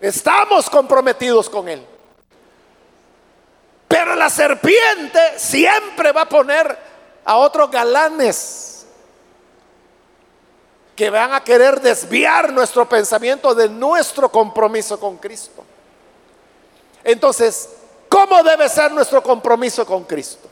[0.00, 1.84] Estamos comprometidos con Él.
[3.86, 6.78] Pero la serpiente siempre va a poner
[7.24, 8.86] a otros galanes
[10.96, 15.64] que van a querer desviar nuestro pensamiento de nuestro compromiso con Cristo.
[17.02, 17.70] Entonces,
[18.10, 20.48] ¿Cómo debe ser nuestro compromiso con Cristo?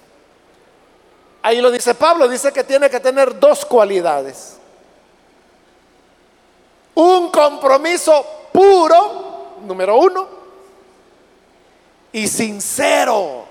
[1.43, 4.57] Ahí lo dice Pablo, dice que tiene que tener dos cualidades.
[6.95, 10.29] Un compromiso puro, número uno,
[12.13, 13.45] y sincero.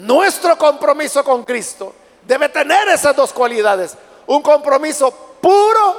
[0.00, 1.94] Nuestro compromiso con Cristo
[2.26, 3.96] debe tener esas dos cualidades.
[4.26, 5.96] Un compromiso puro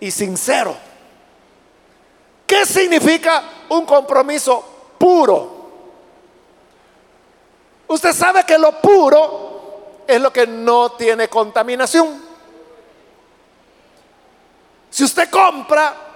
[0.00, 0.74] y sincero.
[2.46, 4.69] ¿Qué significa un compromiso
[5.00, 5.58] puro.
[7.88, 12.22] Usted sabe que lo puro es lo que no tiene contaminación.
[14.90, 16.10] Si usted compra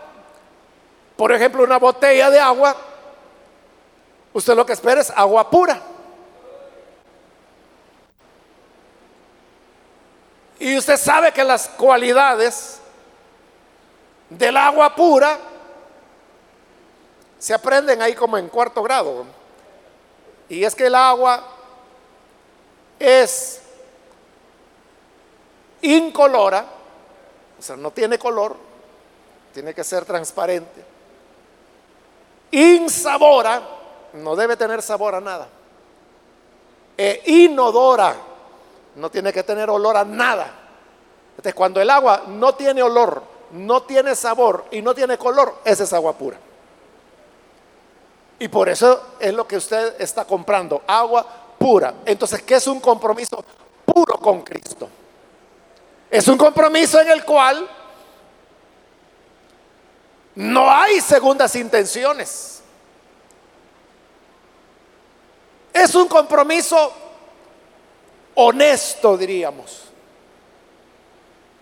[1.16, 2.76] por ejemplo, una botella de agua,
[4.32, 5.80] usted lo que espera es agua pura.
[10.58, 12.80] Y usted sabe que las cualidades
[14.28, 15.38] del agua pura
[17.44, 19.26] se aprenden ahí como en cuarto grado.
[20.48, 21.44] Y es que el agua
[22.98, 23.60] es
[25.82, 26.64] incolora,
[27.58, 28.56] o sea, no tiene color,
[29.52, 30.82] tiene que ser transparente.
[32.52, 33.62] Insabora,
[34.14, 35.46] no debe tener sabor a nada.
[36.96, 38.16] E inodora,
[38.96, 40.50] no tiene que tener olor a nada.
[41.32, 45.84] Entonces, cuando el agua no tiene olor, no tiene sabor y no tiene color, esa
[45.84, 46.38] es agua pura.
[48.38, 51.26] Y por eso es lo que usted está comprando, agua
[51.58, 51.94] pura.
[52.04, 53.44] Entonces, ¿qué es un compromiso
[53.84, 54.88] puro con Cristo?
[56.10, 57.68] Es un compromiso en el cual
[60.34, 62.62] no hay segundas intenciones.
[65.72, 66.92] Es un compromiso
[68.34, 69.84] honesto, diríamos,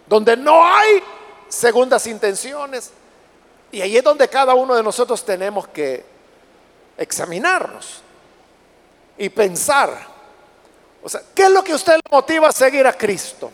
[0.06, 1.02] donde no hay
[1.48, 2.90] segundas intenciones.
[3.70, 6.11] Y ahí es donde cada uno de nosotros tenemos que
[6.97, 8.03] examinarnos
[9.18, 10.07] y pensar.
[11.03, 13.51] O sea, ¿qué es lo que usted le motiva a seguir a Cristo?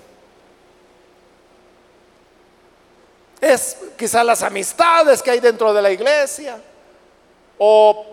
[3.41, 6.61] Es quizás las amistades que hay dentro de la iglesia.
[7.59, 8.07] O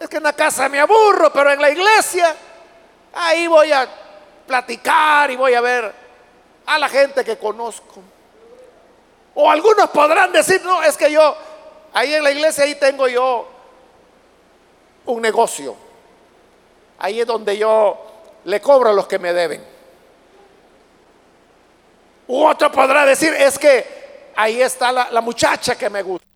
[0.00, 2.34] es que en la casa me aburro, pero en la iglesia
[3.12, 3.88] ahí voy a
[4.46, 5.92] platicar y voy a ver
[6.66, 8.02] a la gente que conozco.
[9.34, 11.36] O algunos podrán decir, no, es que yo,
[11.92, 13.53] ahí en la iglesia, ahí tengo yo
[15.06, 15.74] un negocio.
[16.98, 17.98] Ahí es donde yo
[18.44, 19.64] le cobro a los que me deben.
[22.26, 26.26] U otro podrá decir, es que ahí está la, la muchacha que me gusta.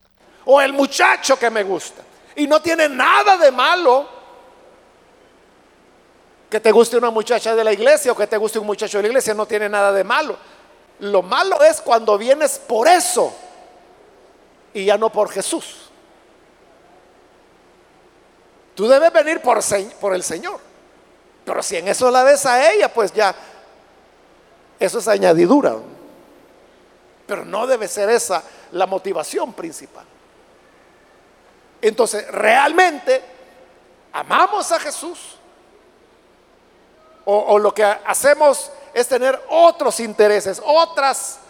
[0.44, 2.02] O el muchacho que me gusta.
[2.36, 4.08] Y no tiene nada de malo
[6.48, 9.02] que te guste una muchacha de la iglesia o que te guste un muchacho de
[9.02, 9.34] la iglesia.
[9.34, 10.36] No tiene nada de malo.
[11.00, 13.34] Lo malo es cuando vienes por eso
[14.72, 15.87] y ya no por Jesús.
[18.78, 19.58] Tú debes venir por,
[20.00, 20.60] por el Señor.
[21.44, 23.34] Pero si en eso la ves a ella, pues ya,
[24.78, 25.74] eso es añadidura.
[27.26, 30.04] Pero no debe ser esa la motivación principal.
[31.82, 33.20] Entonces, realmente,
[34.12, 35.18] amamos a Jesús.
[37.24, 41.40] O, o lo que hacemos es tener otros intereses, otras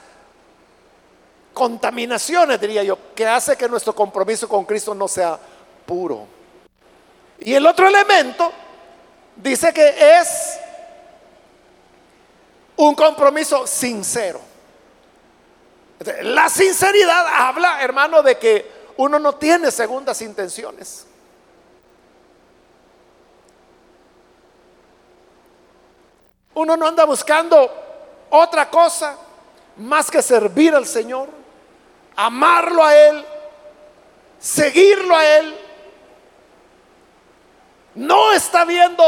[1.52, 5.38] contaminaciones, diría yo, que hace que nuestro compromiso con Cristo no sea
[5.84, 6.37] puro.
[7.40, 8.52] Y el otro elemento
[9.36, 10.58] dice que es
[12.76, 14.40] un compromiso sincero.
[16.22, 21.06] La sinceridad habla, hermano, de que uno no tiene segundas intenciones.
[26.54, 27.70] Uno no anda buscando
[28.30, 29.16] otra cosa
[29.76, 31.28] más que servir al Señor,
[32.16, 33.24] amarlo a Él,
[34.40, 35.67] seguirlo a Él.
[37.98, 39.02] No está viendo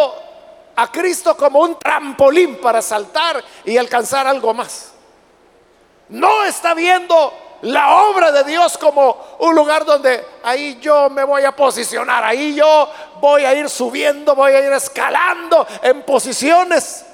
[0.74, 4.91] a Cristo como un trampolín para saltar y alcanzar algo más.
[6.09, 7.32] No está viendo
[7.62, 12.57] la obra de Dios como un lugar donde ahí yo me voy a posicionar, ahí
[12.57, 17.05] yo voy a ir subiendo, voy a ir escalando en posiciones.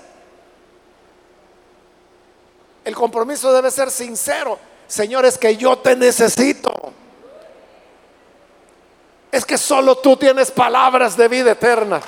[2.87, 4.59] El compromiso debe ser sincero.
[4.87, 6.73] Señor, es que yo te necesito.
[9.37, 12.01] Es que solo tú tienes palabras de vida eterna.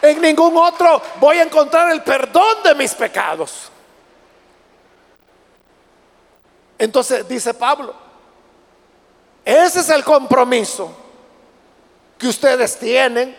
[0.00, 3.70] En ningún otro voy a encontrar el perdón de mis pecados.
[6.78, 7.94] Entonces dice Pablo,
[9.44, 10.90] ese es el compromiso
[12.16, 13.36] que ustedes tienen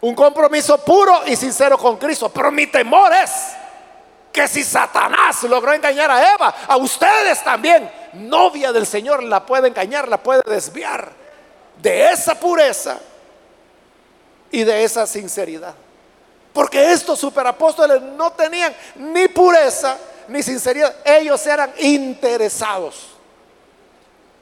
[0.00, 2.30] un compromiso puro y sincero con Cristo.
[2.30, 3.30] Pero mi temor es
[4.32, 9.68] que si Satanás logró engañar a Eva, a ustedes también, novia del Señor, la puede
[9.68, 11.12] engañar, la puede desviar
[11.80, 12.98] de esa pureza
[14.50, 15.74] y de esa sinceridad.
[16.52, 19.96] Porque estos superapóstoles no tenían ni pureza
[20.28, 20.94] ni sinceridad.
[21.04, 23.10] Ellos eran interesados.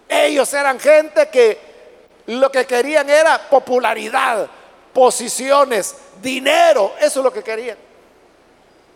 [0.08, 1.58] Ellos eran gente que
[2.26, 4.48] lo que querían era popularidad,
[4.92, 7.76] posiciones, dinero, eso es lo que querían.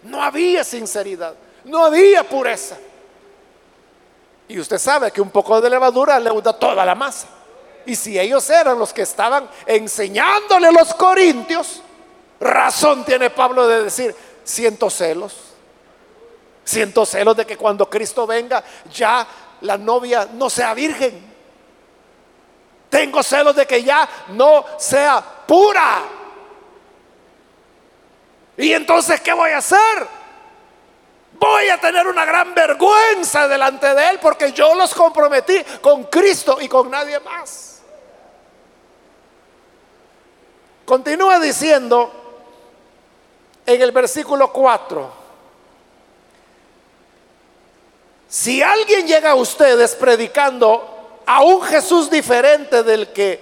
[0.04, 2.76] No había sinceridad, no había pureza.
[4.50, 7.28] Y usted sabe que un poco de levadura leuda toda la masa.
[7.86, 11.80] Y si ellos eran los que estaban enseñándole a los corintios,
[12.40, 15.36] razón tiene Pablo de decir, siento celos.
[16.64, 19.24] Siento celos de que cuando Cristo venga ya
[19.60, 21.30] la novia no sea virgen.
[22.88, 26.02] Tengo celos de que ya no sea pura.
[28.56, 30.19] ¿Y entonces qué voy a hacer?
[31.40, 36.58] Voy a tener una gran vergüenza delante de Él porque yo los comprometí con Cristo
[36.60, 37.80] y con nadie más.
[40.84, 42.12] Continúa diciendo
[43.64, 45.10] en el versículo 4.
[48.28, 53.40] Si alguien llega a ustedes predicando a un Jesús diferente del que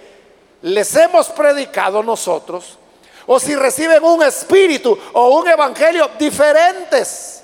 [0.62, 2.78] les hemos predicado nosotros,
[3.26, 7.37] o si reciben un espíritu o un evangelio diferentes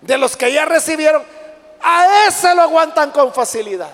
[0.00, 1.22] de los que ya recibieron,
[1.80, 3.92] a ese lo aguantan con facilidad.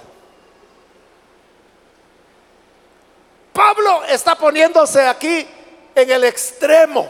[3.53, 5.47] Pablo está poniéndose aquí
[5.95, 7.09] en el extremo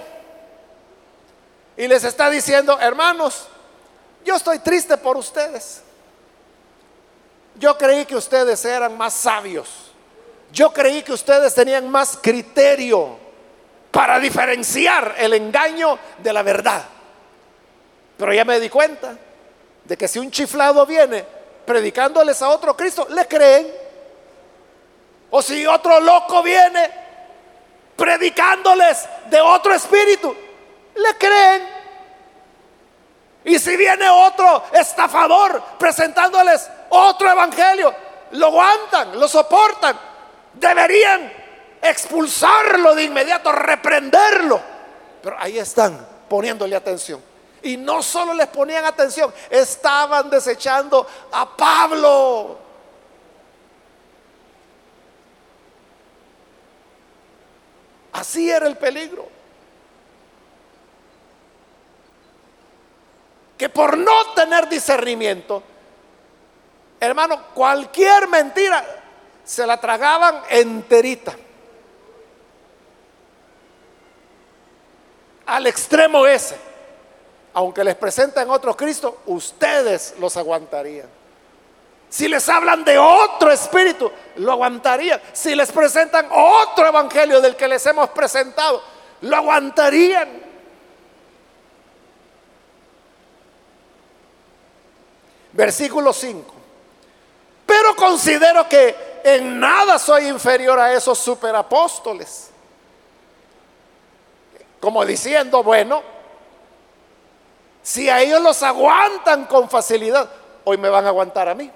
[1.77, 3.49] y les está diciendo, hermanos,
[4.25, 5.83] yo estoy triste por ustedes.
[7.57, 9.69] Yo creí que ustedes eran más sabios.
[10.53, 13.19] Yo creí que ustedes tenían más criterio
[13.91, 16.85] para diferenciar el engaño de la verdad.
[18.17, 19.17] Pero ya me di cuenta
[19.85, 21.25] de que si un chiflado viene
[21.67, 23.73] predicándoles a otro Cristo, le creen.
[25.31, 26.91] O si otro loco viene
[27.97, 30.35] predicándoles de otro espíritu,
[30.95, 31.69] le creen.
[33.45, 37.95] Y si viene otro estafador presentándoles otro evangelio,
[38.33, 39.99] lo aguantan, lo soportan.
[40.55, 41.31] Deberían
[41.83, 44.61] expulsarlo de inmediato, reprenderlo.
[45.23, 47.34] Pero ahí están poniéndole atención.
[47.65, 52.59] Y no solo les ponían atención, estaban desechando a Pablo.
[58.13, 59.27] Así era el peligro.
[63.59, 65.63] Que por no tener discernimiento,
[67.01, 68.85] hermano, cualquier mentira
[69.43, 71.35] se la tragaban enterita.
[75.47, 76.57] al extremo ese.
[77.55, 81.07] Aunque les presenten otro Cristo, ustedes los aguantarían.
[82.09, 85.21] Si les hablan de otro espíritu, lo aguantarían.
[85.33, 88.83] Si les presentan otro evangelio del que les hemos presentado,
[89.23, 90.43] lo aguantarían.
[95.53, 96.55] Versículo 5.
[97.67, 102.51] Pero considero que en nada soy inferior a esos superapóstoles
[104.85, 106.03] como diciendo, bueno,
[107.85, 110.27] si a ellos los aguantan con facilidad,
[110.65, 111.71] hoy me van a aguantar a mí.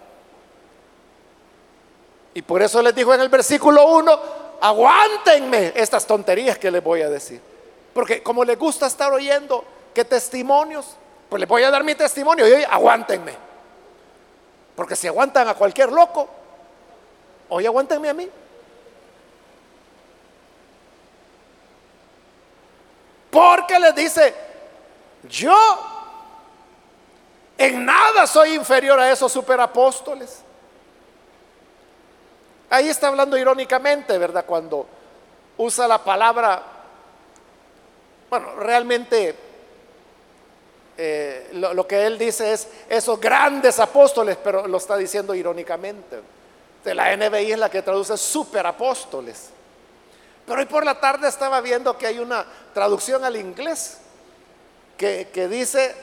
[2.32, 4.20] Y por eso les dijo en el versículo 1,
[4.58, 7.42] aguántenme estas tonterías que les voy a decir.
[7.92, 9.62] Porque como les gusta estar oyendo
[9.94, 10.96] qué testimonios,
[11.28, 13.34] pues les voy a dar mi testimonio y hoy aguántenme.
[14.74, 16.26] Porque si aguantan a cualquier loco,
[17.50, 18.30] hoy aguántenme a mí.
[23.30, 24.34] Porque les dice,
[25.28, 25.54] yo
[27.58, 30.38] en nada soy inferior a esos superapóstoles.
[32.70, 34.44] Ahí está hablando irónicamente, ¿verdad?
[34.46, 34.86] Cuando
[35.56, 36.62] usa la palabra,
[38.30, 39.34] bueno, realmente
[40.96, 46.20] eh, lo, que él dice es esos grandes apóstoles, pero lo está diciendo irónicamente.
[46.84, 49.50] De la NBI es la que traduce superapóstoles.
[50.46, 53.98] Pero hoy por la tarde estaba viendo que hay una traducción al inglés
[54.96, 55.94] que, dice,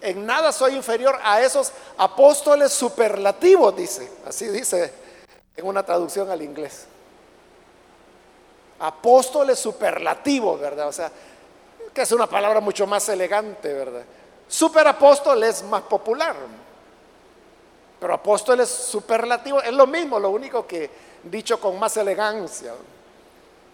[0.00, 4.10] en nada soy inferior a esos apóstoles superlativos, dice.
[4.26, 4.92] Así dice
[5.56, 6.86] en una traducción al inglés.
[8.78, 10.88] Apóstoles superlativos, ¿verdad?
[10.88, 11.10] O sea,
[11.92, 14.02] que es una palabra mucho más elegante, ¿verdad?
[14.46, 16.36] Superapóstol es más popular.
[17.98, 20.88] Pero apóstoles superlativos es lo mismo, lo único que
[21.24, 22.72] dicho con más elegancia.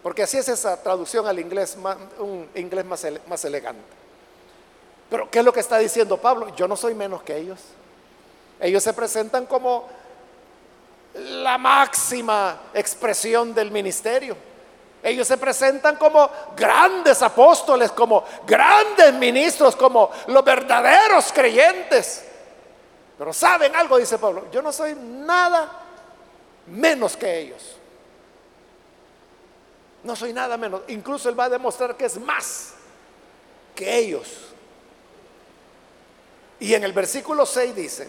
[0.03, 1.77] Porque así es esa traducción al inglés,
[2.19, 4.04] un inglés más elegante.
[5.15, 6.49] Pero ¿qué es lo que está diciendo Pablo?
[6.57, 7.61] Yo no soy menos que ellos.
[8.59, 9.87] Ellos se presentan como
[11.15, 14.37] la máxima expresión del ministerio.
[15.01, 22.25] Ellos se presentan como grandes apóstoles, como grandes ministros, como los verdaderos creyentes.
[23.17, 23.99] Pero ¿saben algo?
[23.99, 24.49] Dice Pablo.
[24.51, 25.71] Yo no soy nada
[26.67, 27.77] menos que ellos.
[30.03, 30.81] No soy nada menos.
[30.89, 32.75] Incluso Él va a demostrar que es más
[33.77, 34.54] que ellos.
[36.61, 38.09] Y en el versículo 6 dice,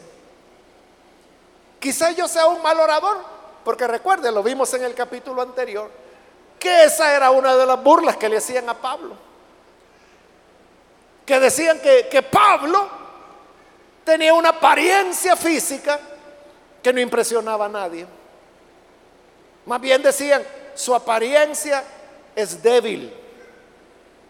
[1.80, 3.18] quizá yo sea un mal orador,
[3.64, 5.90] porque recuerde, lo vimos en el capítulo anterior,
[6.60, 9.16] que esa era una de las burlas que le hacían a Pablo.
[11.26, 12.88] Que decían que, que Pablo
[14.04, 16.00] tenía una apariencia física
[16.82, 18.06] que no impresionaba a nadie.
[19.66, 20.44] Más bien decían,
[20.76, 21.84] su apariencia
[22.36, 23.12] es débil.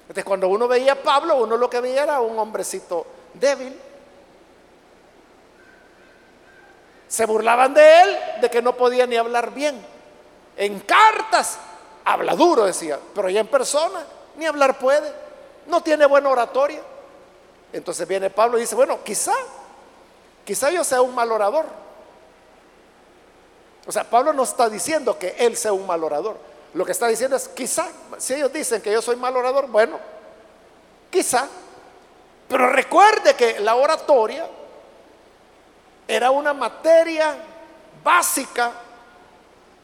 [0.01, 3.77] Entonces cuando uno veía a Pablo, uno lo que veía era un hombrecito débil.
[7.07, 9.79] Se burlaban de él de que no podía ni hablar bien.
[10.57, 11.57] En cartas
[12.03, 14.03] habla duro, decía, pero ya en persona
[14.37, 15.11] ni hablar puede.
[15.67, 16.81] No tiene buena oratoria.
[17.73, 19.33] Entonces viene Pablo y dice, bueno, quizá,
[20.45, 21.65] quizá yo sea un mal orador.
[23.87, 26.37] O sea, Pablo no está diciendo que él sea un mal orador.
[26.73, 27.87] Lo que está diciendo es, quizá,
[28.17, 29.99] si ellos dicen que yo soy mal orador, bueno,
[31.09, 31.47] quizá.
[32.47, 34.47] Pero recuerde que la oratoria
[36.07, 37.35] era una materia
[38.03, 38.71] básica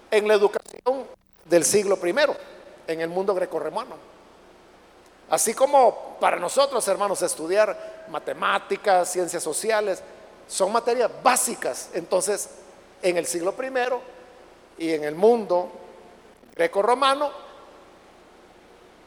[0.10, 1.06] en la educación
[1.46, 2.16] del siglo I,
[2.88, 3.96] en el mundo grecorromano.
[5.30, 10.04] Así como para nosotros, hermanos, estudiar matemáticas, ciencias sociales,
[10.48, 11.90] son materias básicas.
[11.94, 12.50] Entonces,
[13.02, 15.72] en el siglo I y en el mundo
[16.54, 17.32] greco-romano,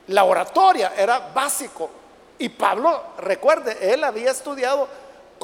[0.08, 1.90] la oratoria era básico.
[2.38, 4.88] Y Pablo, recuerde, él había estudiado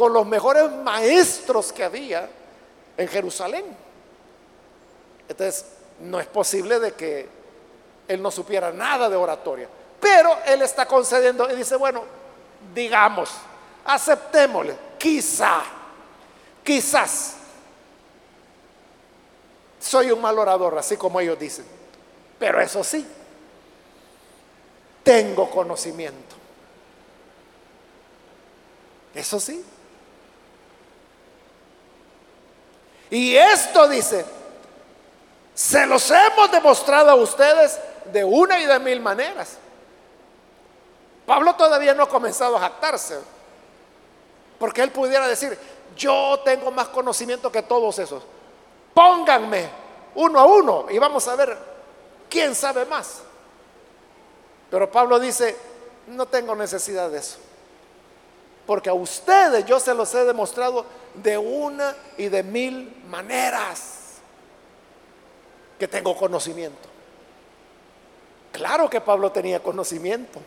[0.00, 2.26] con los mejores maestros que había
[2.96, 3.66] en Jerusalén.
[5.28, 5.66] Entonces,
[6.00, 7.28] no es posible de que
[8.08, 9.68] él no supiera nada de oratoria.
[10.00, 12.02] Pero él está concediendo y dice, bueno,
[12.74, 13.30] digamos,
[13.84, 15.64] aceptémosle, quizá,
[16.64, 17.34] quizás
[19.78, 21.66] soy un mal orador, así como ellos dicen.
[22.38, 23.06] Pero eso sí,
[25.02, 26.36] tengo conocimiento.
[29.14, 29.62] Eso sí.
[33.10, 34.24] Y esto dice,
[35.54, 37.78] se los hemos demostrado a ustedes
[38.12, 39.58] de una y de mil maneras.
[41.26, 43.18] Pablo todavía no ha comenzado a jactarse,
[44.58, 45.58] porque él pudiera decir,
[45.96, 48.22] yo tengo más conocimiento que todos esos
[48.94, 49.68] pónganme
[50.14, 51.56] uno a uno y vamos a ver
[52.28, 53.20] quién sabe más.
[54.70, 55.56] Pero Pablo dice,
[56.08, 57.38] no tengo necesidad de eso.
[58.66, 60.84] Porque a ustedes yo se los he demostrado
[61.14, 64.18] de una y de mil maneras
[65.78, 66.88] que tengo conocimiento.
[68.52, 70.40] Claro que Pablo tenía conocimiento.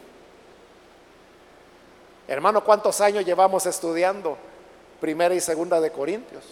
[2.28, 4.38] Hermano, ¿cuántos años llevamos estudiando
[5.02, 6.44] primera y segunda de Corintios?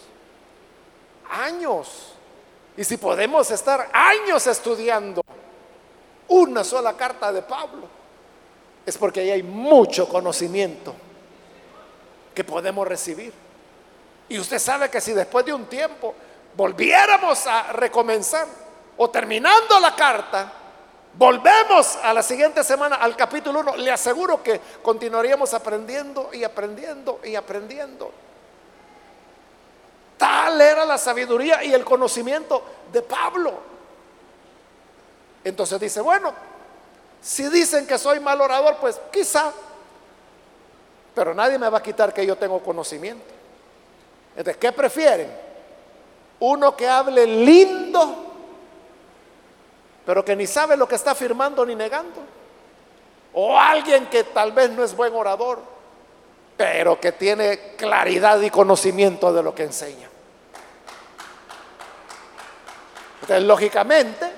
[1.32, 2.12] años.
[2.76, 5.22] Y si podemos estar años estudiando
[6.28, 7.88] una sola carta de Pablo,
[8.86, 10.94] es porque ahí hay mucho conocimiento
[12.34, 13.32] que podemos recibir.
[14.28, 16.14] Y usted sabe que si después de un tiempo
[16.56, 18.46] volviéramos a recomenzar
[18.96, 20.52] o terminando la carta,
[21.14, 27.20] volvemos a la siguiente semana al capítulo 1, le aseguro que continuaríamos aprendiendo y aprendiendo
[27.24, 28.10] y aprendiendo.
[30.16, 32.62] Tal era la sabiduría y el conocimiento
[32.92, 33.58] de Pablo.
[35.44, 36.32] Entonces dice, bueno,
[37.20, 39.52] si dicen que soy mal orador, pues quizá,
[41.14, 43.24] pero nadie me va a quitar que yo tengo conocimiento.
[44.36, 45.30] Entonces, ¿qué prefieren?
[46.40, 48.32] Uno que hable lindo,
[50.04, 52.20] pero que ni sabe lo que está afirmando ni negando.
[53.34, 55.60] O alguien que tal vez no es buen orador,
[56.56, 60.08] pero que tiene claridad y conocimiento de lo que enseña.
[63.22, 64.30] Entonces, lógicamente,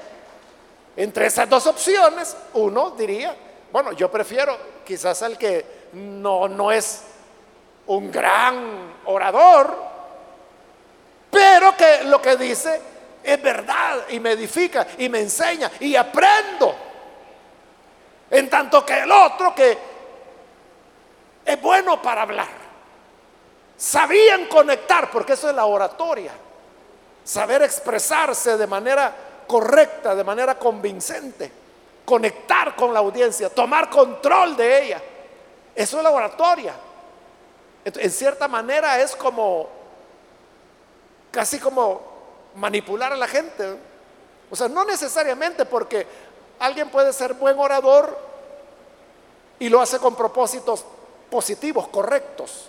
[0.96, 3.34] entre esas dos opciones, uno diría,
[3.74, 4.56] bueno, yo prefiero
[4.86, 7.02] quizás al que no, no es
[7.88, 9.76] un gran orador,
[11.28, 12.80] pero que lo que dice
[13.20, 16.72] es verdad y me edifica y me enseña y aprendo.
[18.30, 19.76] En tanto que el otro que
[21.44, 22.46] es bueno para hablar,
[23.76, 26.30] sabían conectar, porque eso es la oratoria
[27.24, 29.12] saber expresarse de manera
[29.48, 31.63] correcta, de manera convincente,
[32.04, 35.02] conectar con la audiencia, tomar control de ella.
[35.74, 36.74] Eso es la oratoria.
[37.84, 39.68] En cierta manera es como,
[41.30, 42.00] casi como
[42.56, 43.76] manipular a la gente.
[44.50, 46.06] O sea, no necesariamente porque
[46.58, 48.16] alguien puede ser buen orador
[49.58, 50.84] y lo hace con propósitos
[51.30, 52.68] positivos, correctos.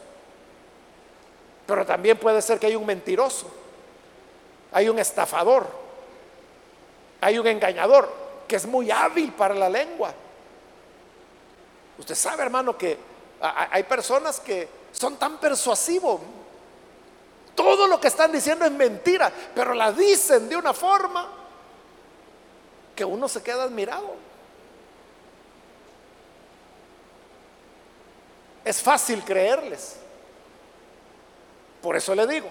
[1.65, 3.47] Pero también puede ser que hay un mentiroso
[4.75, 5.67] hay un estafador,
[7.21, 8.11] hay un engañador
[8.47, 10.13] que es muy hábil para la lengua.
[11.97, 12.97] Usted sabe, hermano, que
[13.39, 16.21] hay personas que son tan persuasivos.
[17.53, 21.27] Todo lo que están diciendo es mentira, pero la dicen de una forma
[22.95, 24.15] que uno se queda admirado.
[28.63, 29.97] Es fácil creerles.
[31.81, 32.49] Por eso le digo,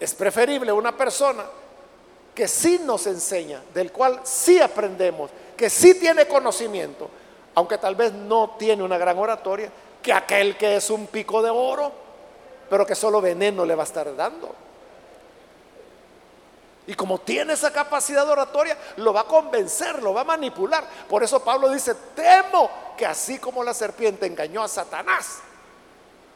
[0.00, 1.44] es preferible una persona
[2.38, 7.10] que sí nos enseña, del cual sí aprendemos, que sí tiene conocimiento,
[7.56, 11.50] aunque tal vez no tiene una gran oratoria, que aquel que es un pico de
[11.50, 11.90] oro,
[12.70, 14.54] pero que solo veneno le va a estar dando.
[16.86, 20.84] Y como tiene esa capacidad de oratoria, lo va a convencer, lo va a manipular.
[21.08, 25.40] Por eso Pablo dice, temo que así como la serpiente engañó a Satanás,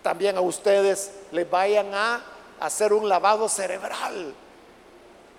[0.03, 2.24] también a ustedes les vayan a
[2.59, 4.34] hacer un lavado cerebral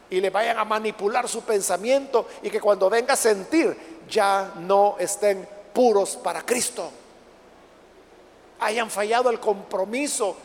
[0.09, 3.75] y le vayan a manipular su pensamiento y que cuando venga a sentir
[4.09, 6.89] ya no estén puros para Cristo.
[8.59, 10.35] Hayan fallado el compromiso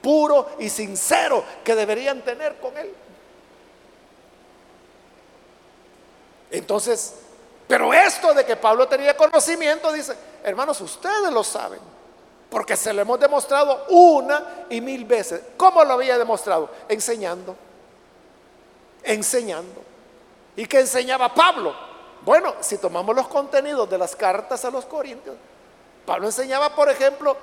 [0.00, 2.94] puro y sincero que deberían tener con Él.
[6.50, 7.14] Entonces,
[7.66, 10.14] pero esto de que Pablo tenía conocimiento, dice,
[10.44, 11.80] hermanos, ustedes lo saben,
[12.48, 15.42] porque se lo hemos demostrado una y mil veces.
[15.56, 16.70] ¿Cómo lo había demostrado?
[16.88, 17.56] Enseñando,
[19.06, 19.82] enseñando.
[20.56, 21.74] ¿Y qué enseñaba Pablo?
[22.22, 25.36] Bueno, si tomamos los contenidos de las cartas a los Corintios,
[26.04, 27.36] Pablo enseñaba, por ejemplo,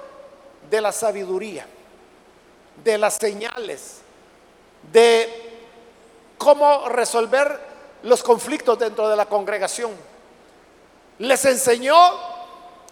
[0.70, 1.66] de la sabiduría,
[2.84, 4.00] de las señales,
[4.92, 5.60] de
[6.38, 7.60] cómo resolver
[8.04, 9.92] los conflictos dentro de la congregación.
[11.20, 11.96] Les enseñó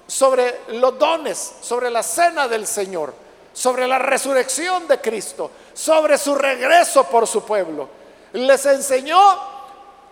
[0.08, 3.14] sobre los dones, sobre la cena del Señor,
[3.54, 8.01] sobre la resurrección de Cristo, sobre su regreso por su pueblo.
[8.34, 9.20] Les enseñó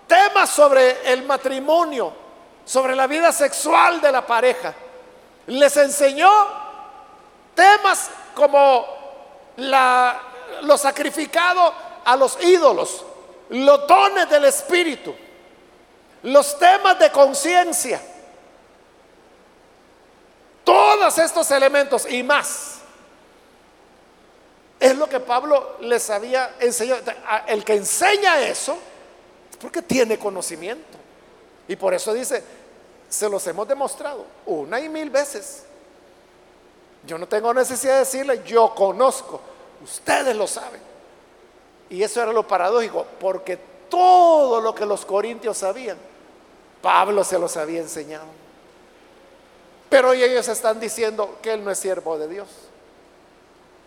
[0.08, 2.12] temas sobre el matrimonio,
[2.66, 4.74] sobre la vida sexual de la pareja.
[5.48, 6.30] Les enseñó
[7.56, 8.86] temas como
[9.58, 10.20] la,
[10.62, 13.06] lo sacrificado a los ídolos,
[13.50, 15.16] los dones del Espíritu,
[16.24, 18.02] los temas de conciencia,
[20.64, 22.79] todos estos elementos y más.
[24.80, 27.02] Es lo que Pablo les había enseñado.
[27.48, 28.78] El que enseña eso
[29.52, 30.98] es porque tiene conocimiento.
[31.68, 32.44] Y por eso dice,
[33.10, 35.64] se los hemos demostrado una y mil veces.
[37.06, 39.42] Yo no tengo necesidad de decirle, yo conozco,
[39.84, 40.82] ustedes lo saben.
[41.90, 43.58] Y eso era lo paradójico, porque
[43.90, 45.98] todo lo que los corintios sabían,
[46.82, 48.26] Pablo se los había enseñado.
[49.90, 52.48] Pero hoy ellos están diciendo que él no es siervo de Dios.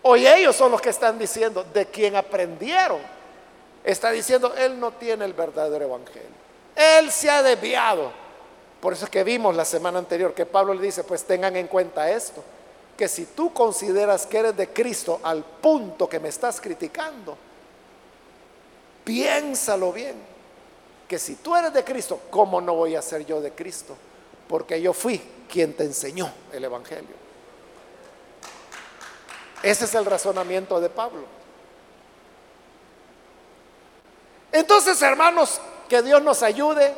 [0.03, 2.99] Hoy ellos son los que están diciendo de quien aprendieron.
[3.83, 6.29] Está diciendo, él no tiene el verdadero evangelio.
[6.75, 8.11] Él se ha desviado.
[8.81, 11.67] Por eso es que vimos la semana anterior que Pablo le dice, pues tengan en
[11.67, 12.43] cuenta esto
[12.97, 17.35] que si tú consideras que eres de Cristo al punto que me estás criticando,
[19.03, 20.15] piénsalo bien,
[21.07, 23.95] que si tú eres de Cristo, ¿cómo no voy a ser yo de Cristo?
[24.47, 27.23] Porque yo fui quien te enseñó el Evangelio.
[29.63, 31.23] Ese es el razonamiento de Pablo.
[34.51, 35.59] Entonces, hermanos,
[35.89, 36.93] que Dios nos ayude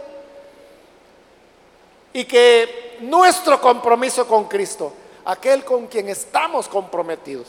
[2.11, 4.91] y que nuestro compromiso con Cristo
[5.25, 7.47] aquel con quien estamos comprometidos.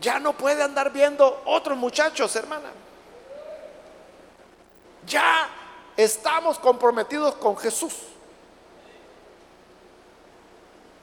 [0.00, 2.70] Ya no puede andar viendo otros muchachos, hermana.
[5.06, 5.48] Ya
[5.96, 7.94] estamos comprometidos con Jesús,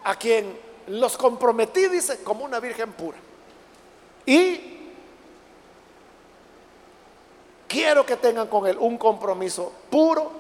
[0.04, 3.18] a quien los comprometí, dice, como una virgen pura.
[4.26, 4.76] Y
[7.68, 10.32] quiero que tengan con Él un compromiso puro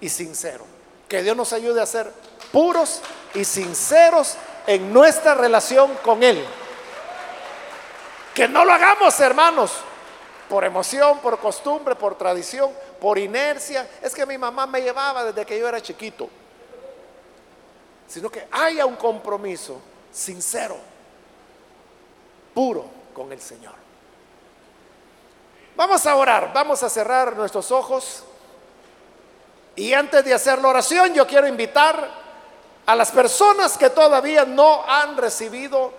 [0.00, 0.64] y sincero.
[1.08, 2.12] Que Dios nos ayude a ser
[2.52, 3.00] puros
[3.34, 6.44] y sinceros en nuestra relación con Él.
[8.34, 9.72] Que no lo hagamos, hermanos,
[10.48, 12.70] por emoción, por costumbre, por tradición,
[13.00, 13.88] por inercia.
[14.02, 16.28] Es que mi mamá me llevaba desde que yo era chiquito.
[18.08, 19.80] Sino que haya un compromiso
[20.10, 20.76] sincero,
[22.54, 23.74] puro con el Señor.
[25.76, 28.24] Vamos a orar, vamos a cerrar nuestros ojos.
[29.76, 32.10] Y antes de hacer la oración, yo quiero invitar
[32.84, 35.92] a las personas que todavía no han recibido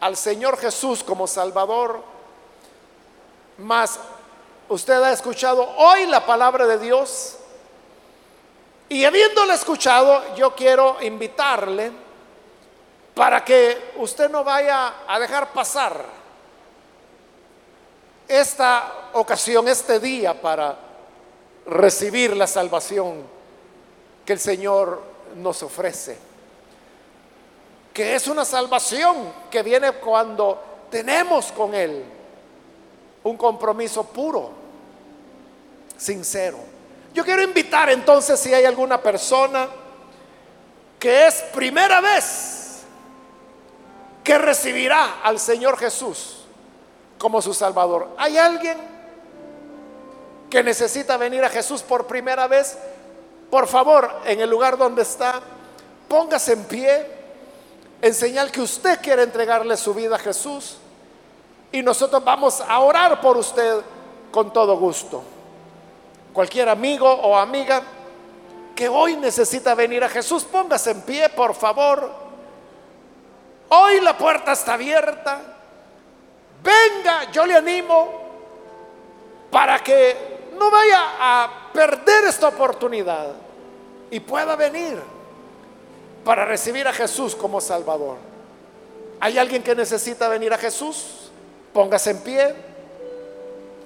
[0.00, 2.02] al Señor Jesús como Salvador,
[3.58, 4.00] mas
[4.68, 7.36] usted ha escuchado hoy la palabra de Dios
[8.92, 11.90] y habiéndole escuchado, yo quiero invitarle
[13.14, 16.04] para que usted no vaya a dejar pasar
[18.28, 20.76] esta ocasión, este día para
[21.64, 23.22] recibir la salvación
[24.26, 25.02] que el Señor
[25.36, 26.18] nos ofrece.
[27.94, 32.04] Que es una salvación que viene cuando tenemos con Él
[33.24, 34.50] un compromiso puro,
[35.96, 36.71] sincero.
[37.14, 39.68] Yo quiero invitar entonces si hay alguna persona
[40.98, 42.82] que es primera vez
[44.24, 46.44] que recibirá al Señor Jesús
[47.18, 48.10] como su Salvador.
[48.16, 48.78] ¿Hay alguien
[50.48, 52.78] que necesita venir a Jesús por primera vez?
[53.50, 55.40] Por favor, en el lugar donde está,
[56.08, 57.06] póngase en pie
[58.00, 60.76] en señal que usted quiere entregarle su vida a Jesús
[61.70, 63.80] y nosotros vamos a orar por usted
[64.30, 65.22] con todo gusto.
[66.32, 67.82] Cualquier amigo o amiga
[68.74, 72.10] que hoy necesita venir a Jesús, póngase en pie, por favor.
[73.68, 75.40] Hoy la puerta está abierta.
[76.62, 78.22] Venga, yo le animo
[79.50, 83.28] para que no vaya a perder esta oportunidad
[84.10, 85.00] y pueda venir
[86.24, 88.16] para recibir a Jesús como Salvador.
[89.20, 91.30] ¿Hay alguien que necesita venir a Jesús?
[91.72, 92.54] Póngase en pie.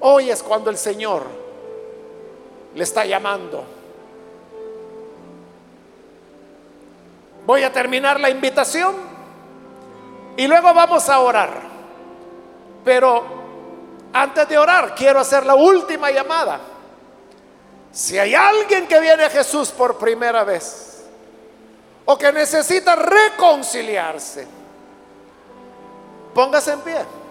[0.00, 1.45] Hoy es cuando el Señor
[2.76, 3.64] le está llamando.
[7.46, 8.94] Voy a terminar la invitación
[10.36, 11.62] y luego vamos a orar.
[12.84, 13.24] Pero
[14.12, 16.60] antes de orar, quiero hacer la última llamada.
[17.92, 21.06] Si hay alguien que viene a Jesús por primera vez
[22.04, 24.46] o que necesita reconciliarse,
[26.34, 27.25] póngase en pie.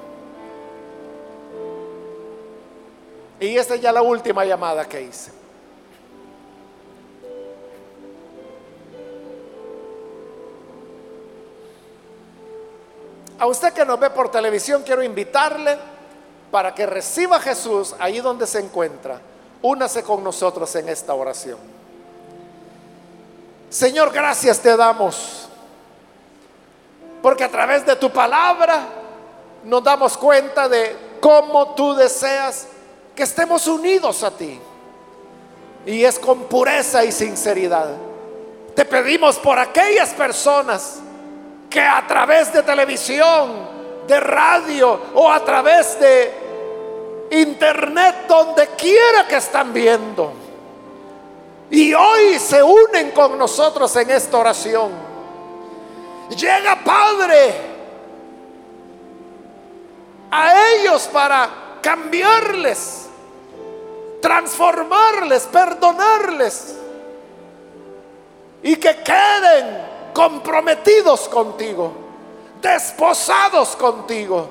[3.46, 5.32] Y esta es ya la última llamada que hice.
[13.38, 15.78] A usted que nos ve por televisión, quiero invitarle
[16.50, 19.22] para que reciba a Jesús ahí donde se encuentra.
[19.62, 21.60] Únase con nosotros en esta oración.
[23.70, 25.50] Señor, gracias te damos.
[27.22, 28.88] Porque a través de tu palabra
[29.64, 32.70] nos damos cuenta de cómo tú deseas
[33.16, 34.60] que estemos unidos a ti.
[35.86, 37.90] Y es con pureza y sinceridad.
[38.76, 41.00] Te pedimos por aquellas personas
[41.70, 43.76] que a través de televisión,
[44.08, 46.46] de radio o a través de
[47.32, 50.34] internet, donde quiera que están viendo,
[51.70, 54.92] y hoy se unen con nosotros en esta oración.
[56.30, 57.54] Llega Padre
[60.30, 63.06] a ellos para cambiarles
[64.26, 66.76] transformarles, perdonarles
[68.64, 71.94] y que queden comprometidos contigo,
[72.60, 74.50] desposados contigo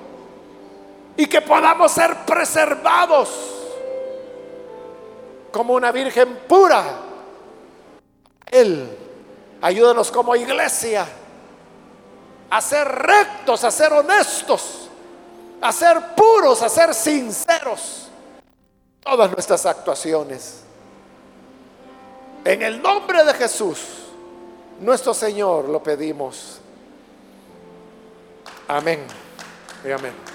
[1.16, 3.30] y que podamos ser preservados
[5.50, 6.84] como una virgen pura.
[8.52, 8.96] Él,
[9.60, 11.04] ayúdanos como iglesia
[12.48, 14.83] a ser rectos, a ser honestos,
[15.64, 18.08] a ser puros, a ser sinceros
[19.00, 20.60] todas nuestras actuaciones.
[22.44, 23.78] En el nombre de Jesús,
[24.78, 26.60] nuestro Señor, lo pedimos.
[28.68, 29.06] Amén.
[29.86, 30.33] Y amén.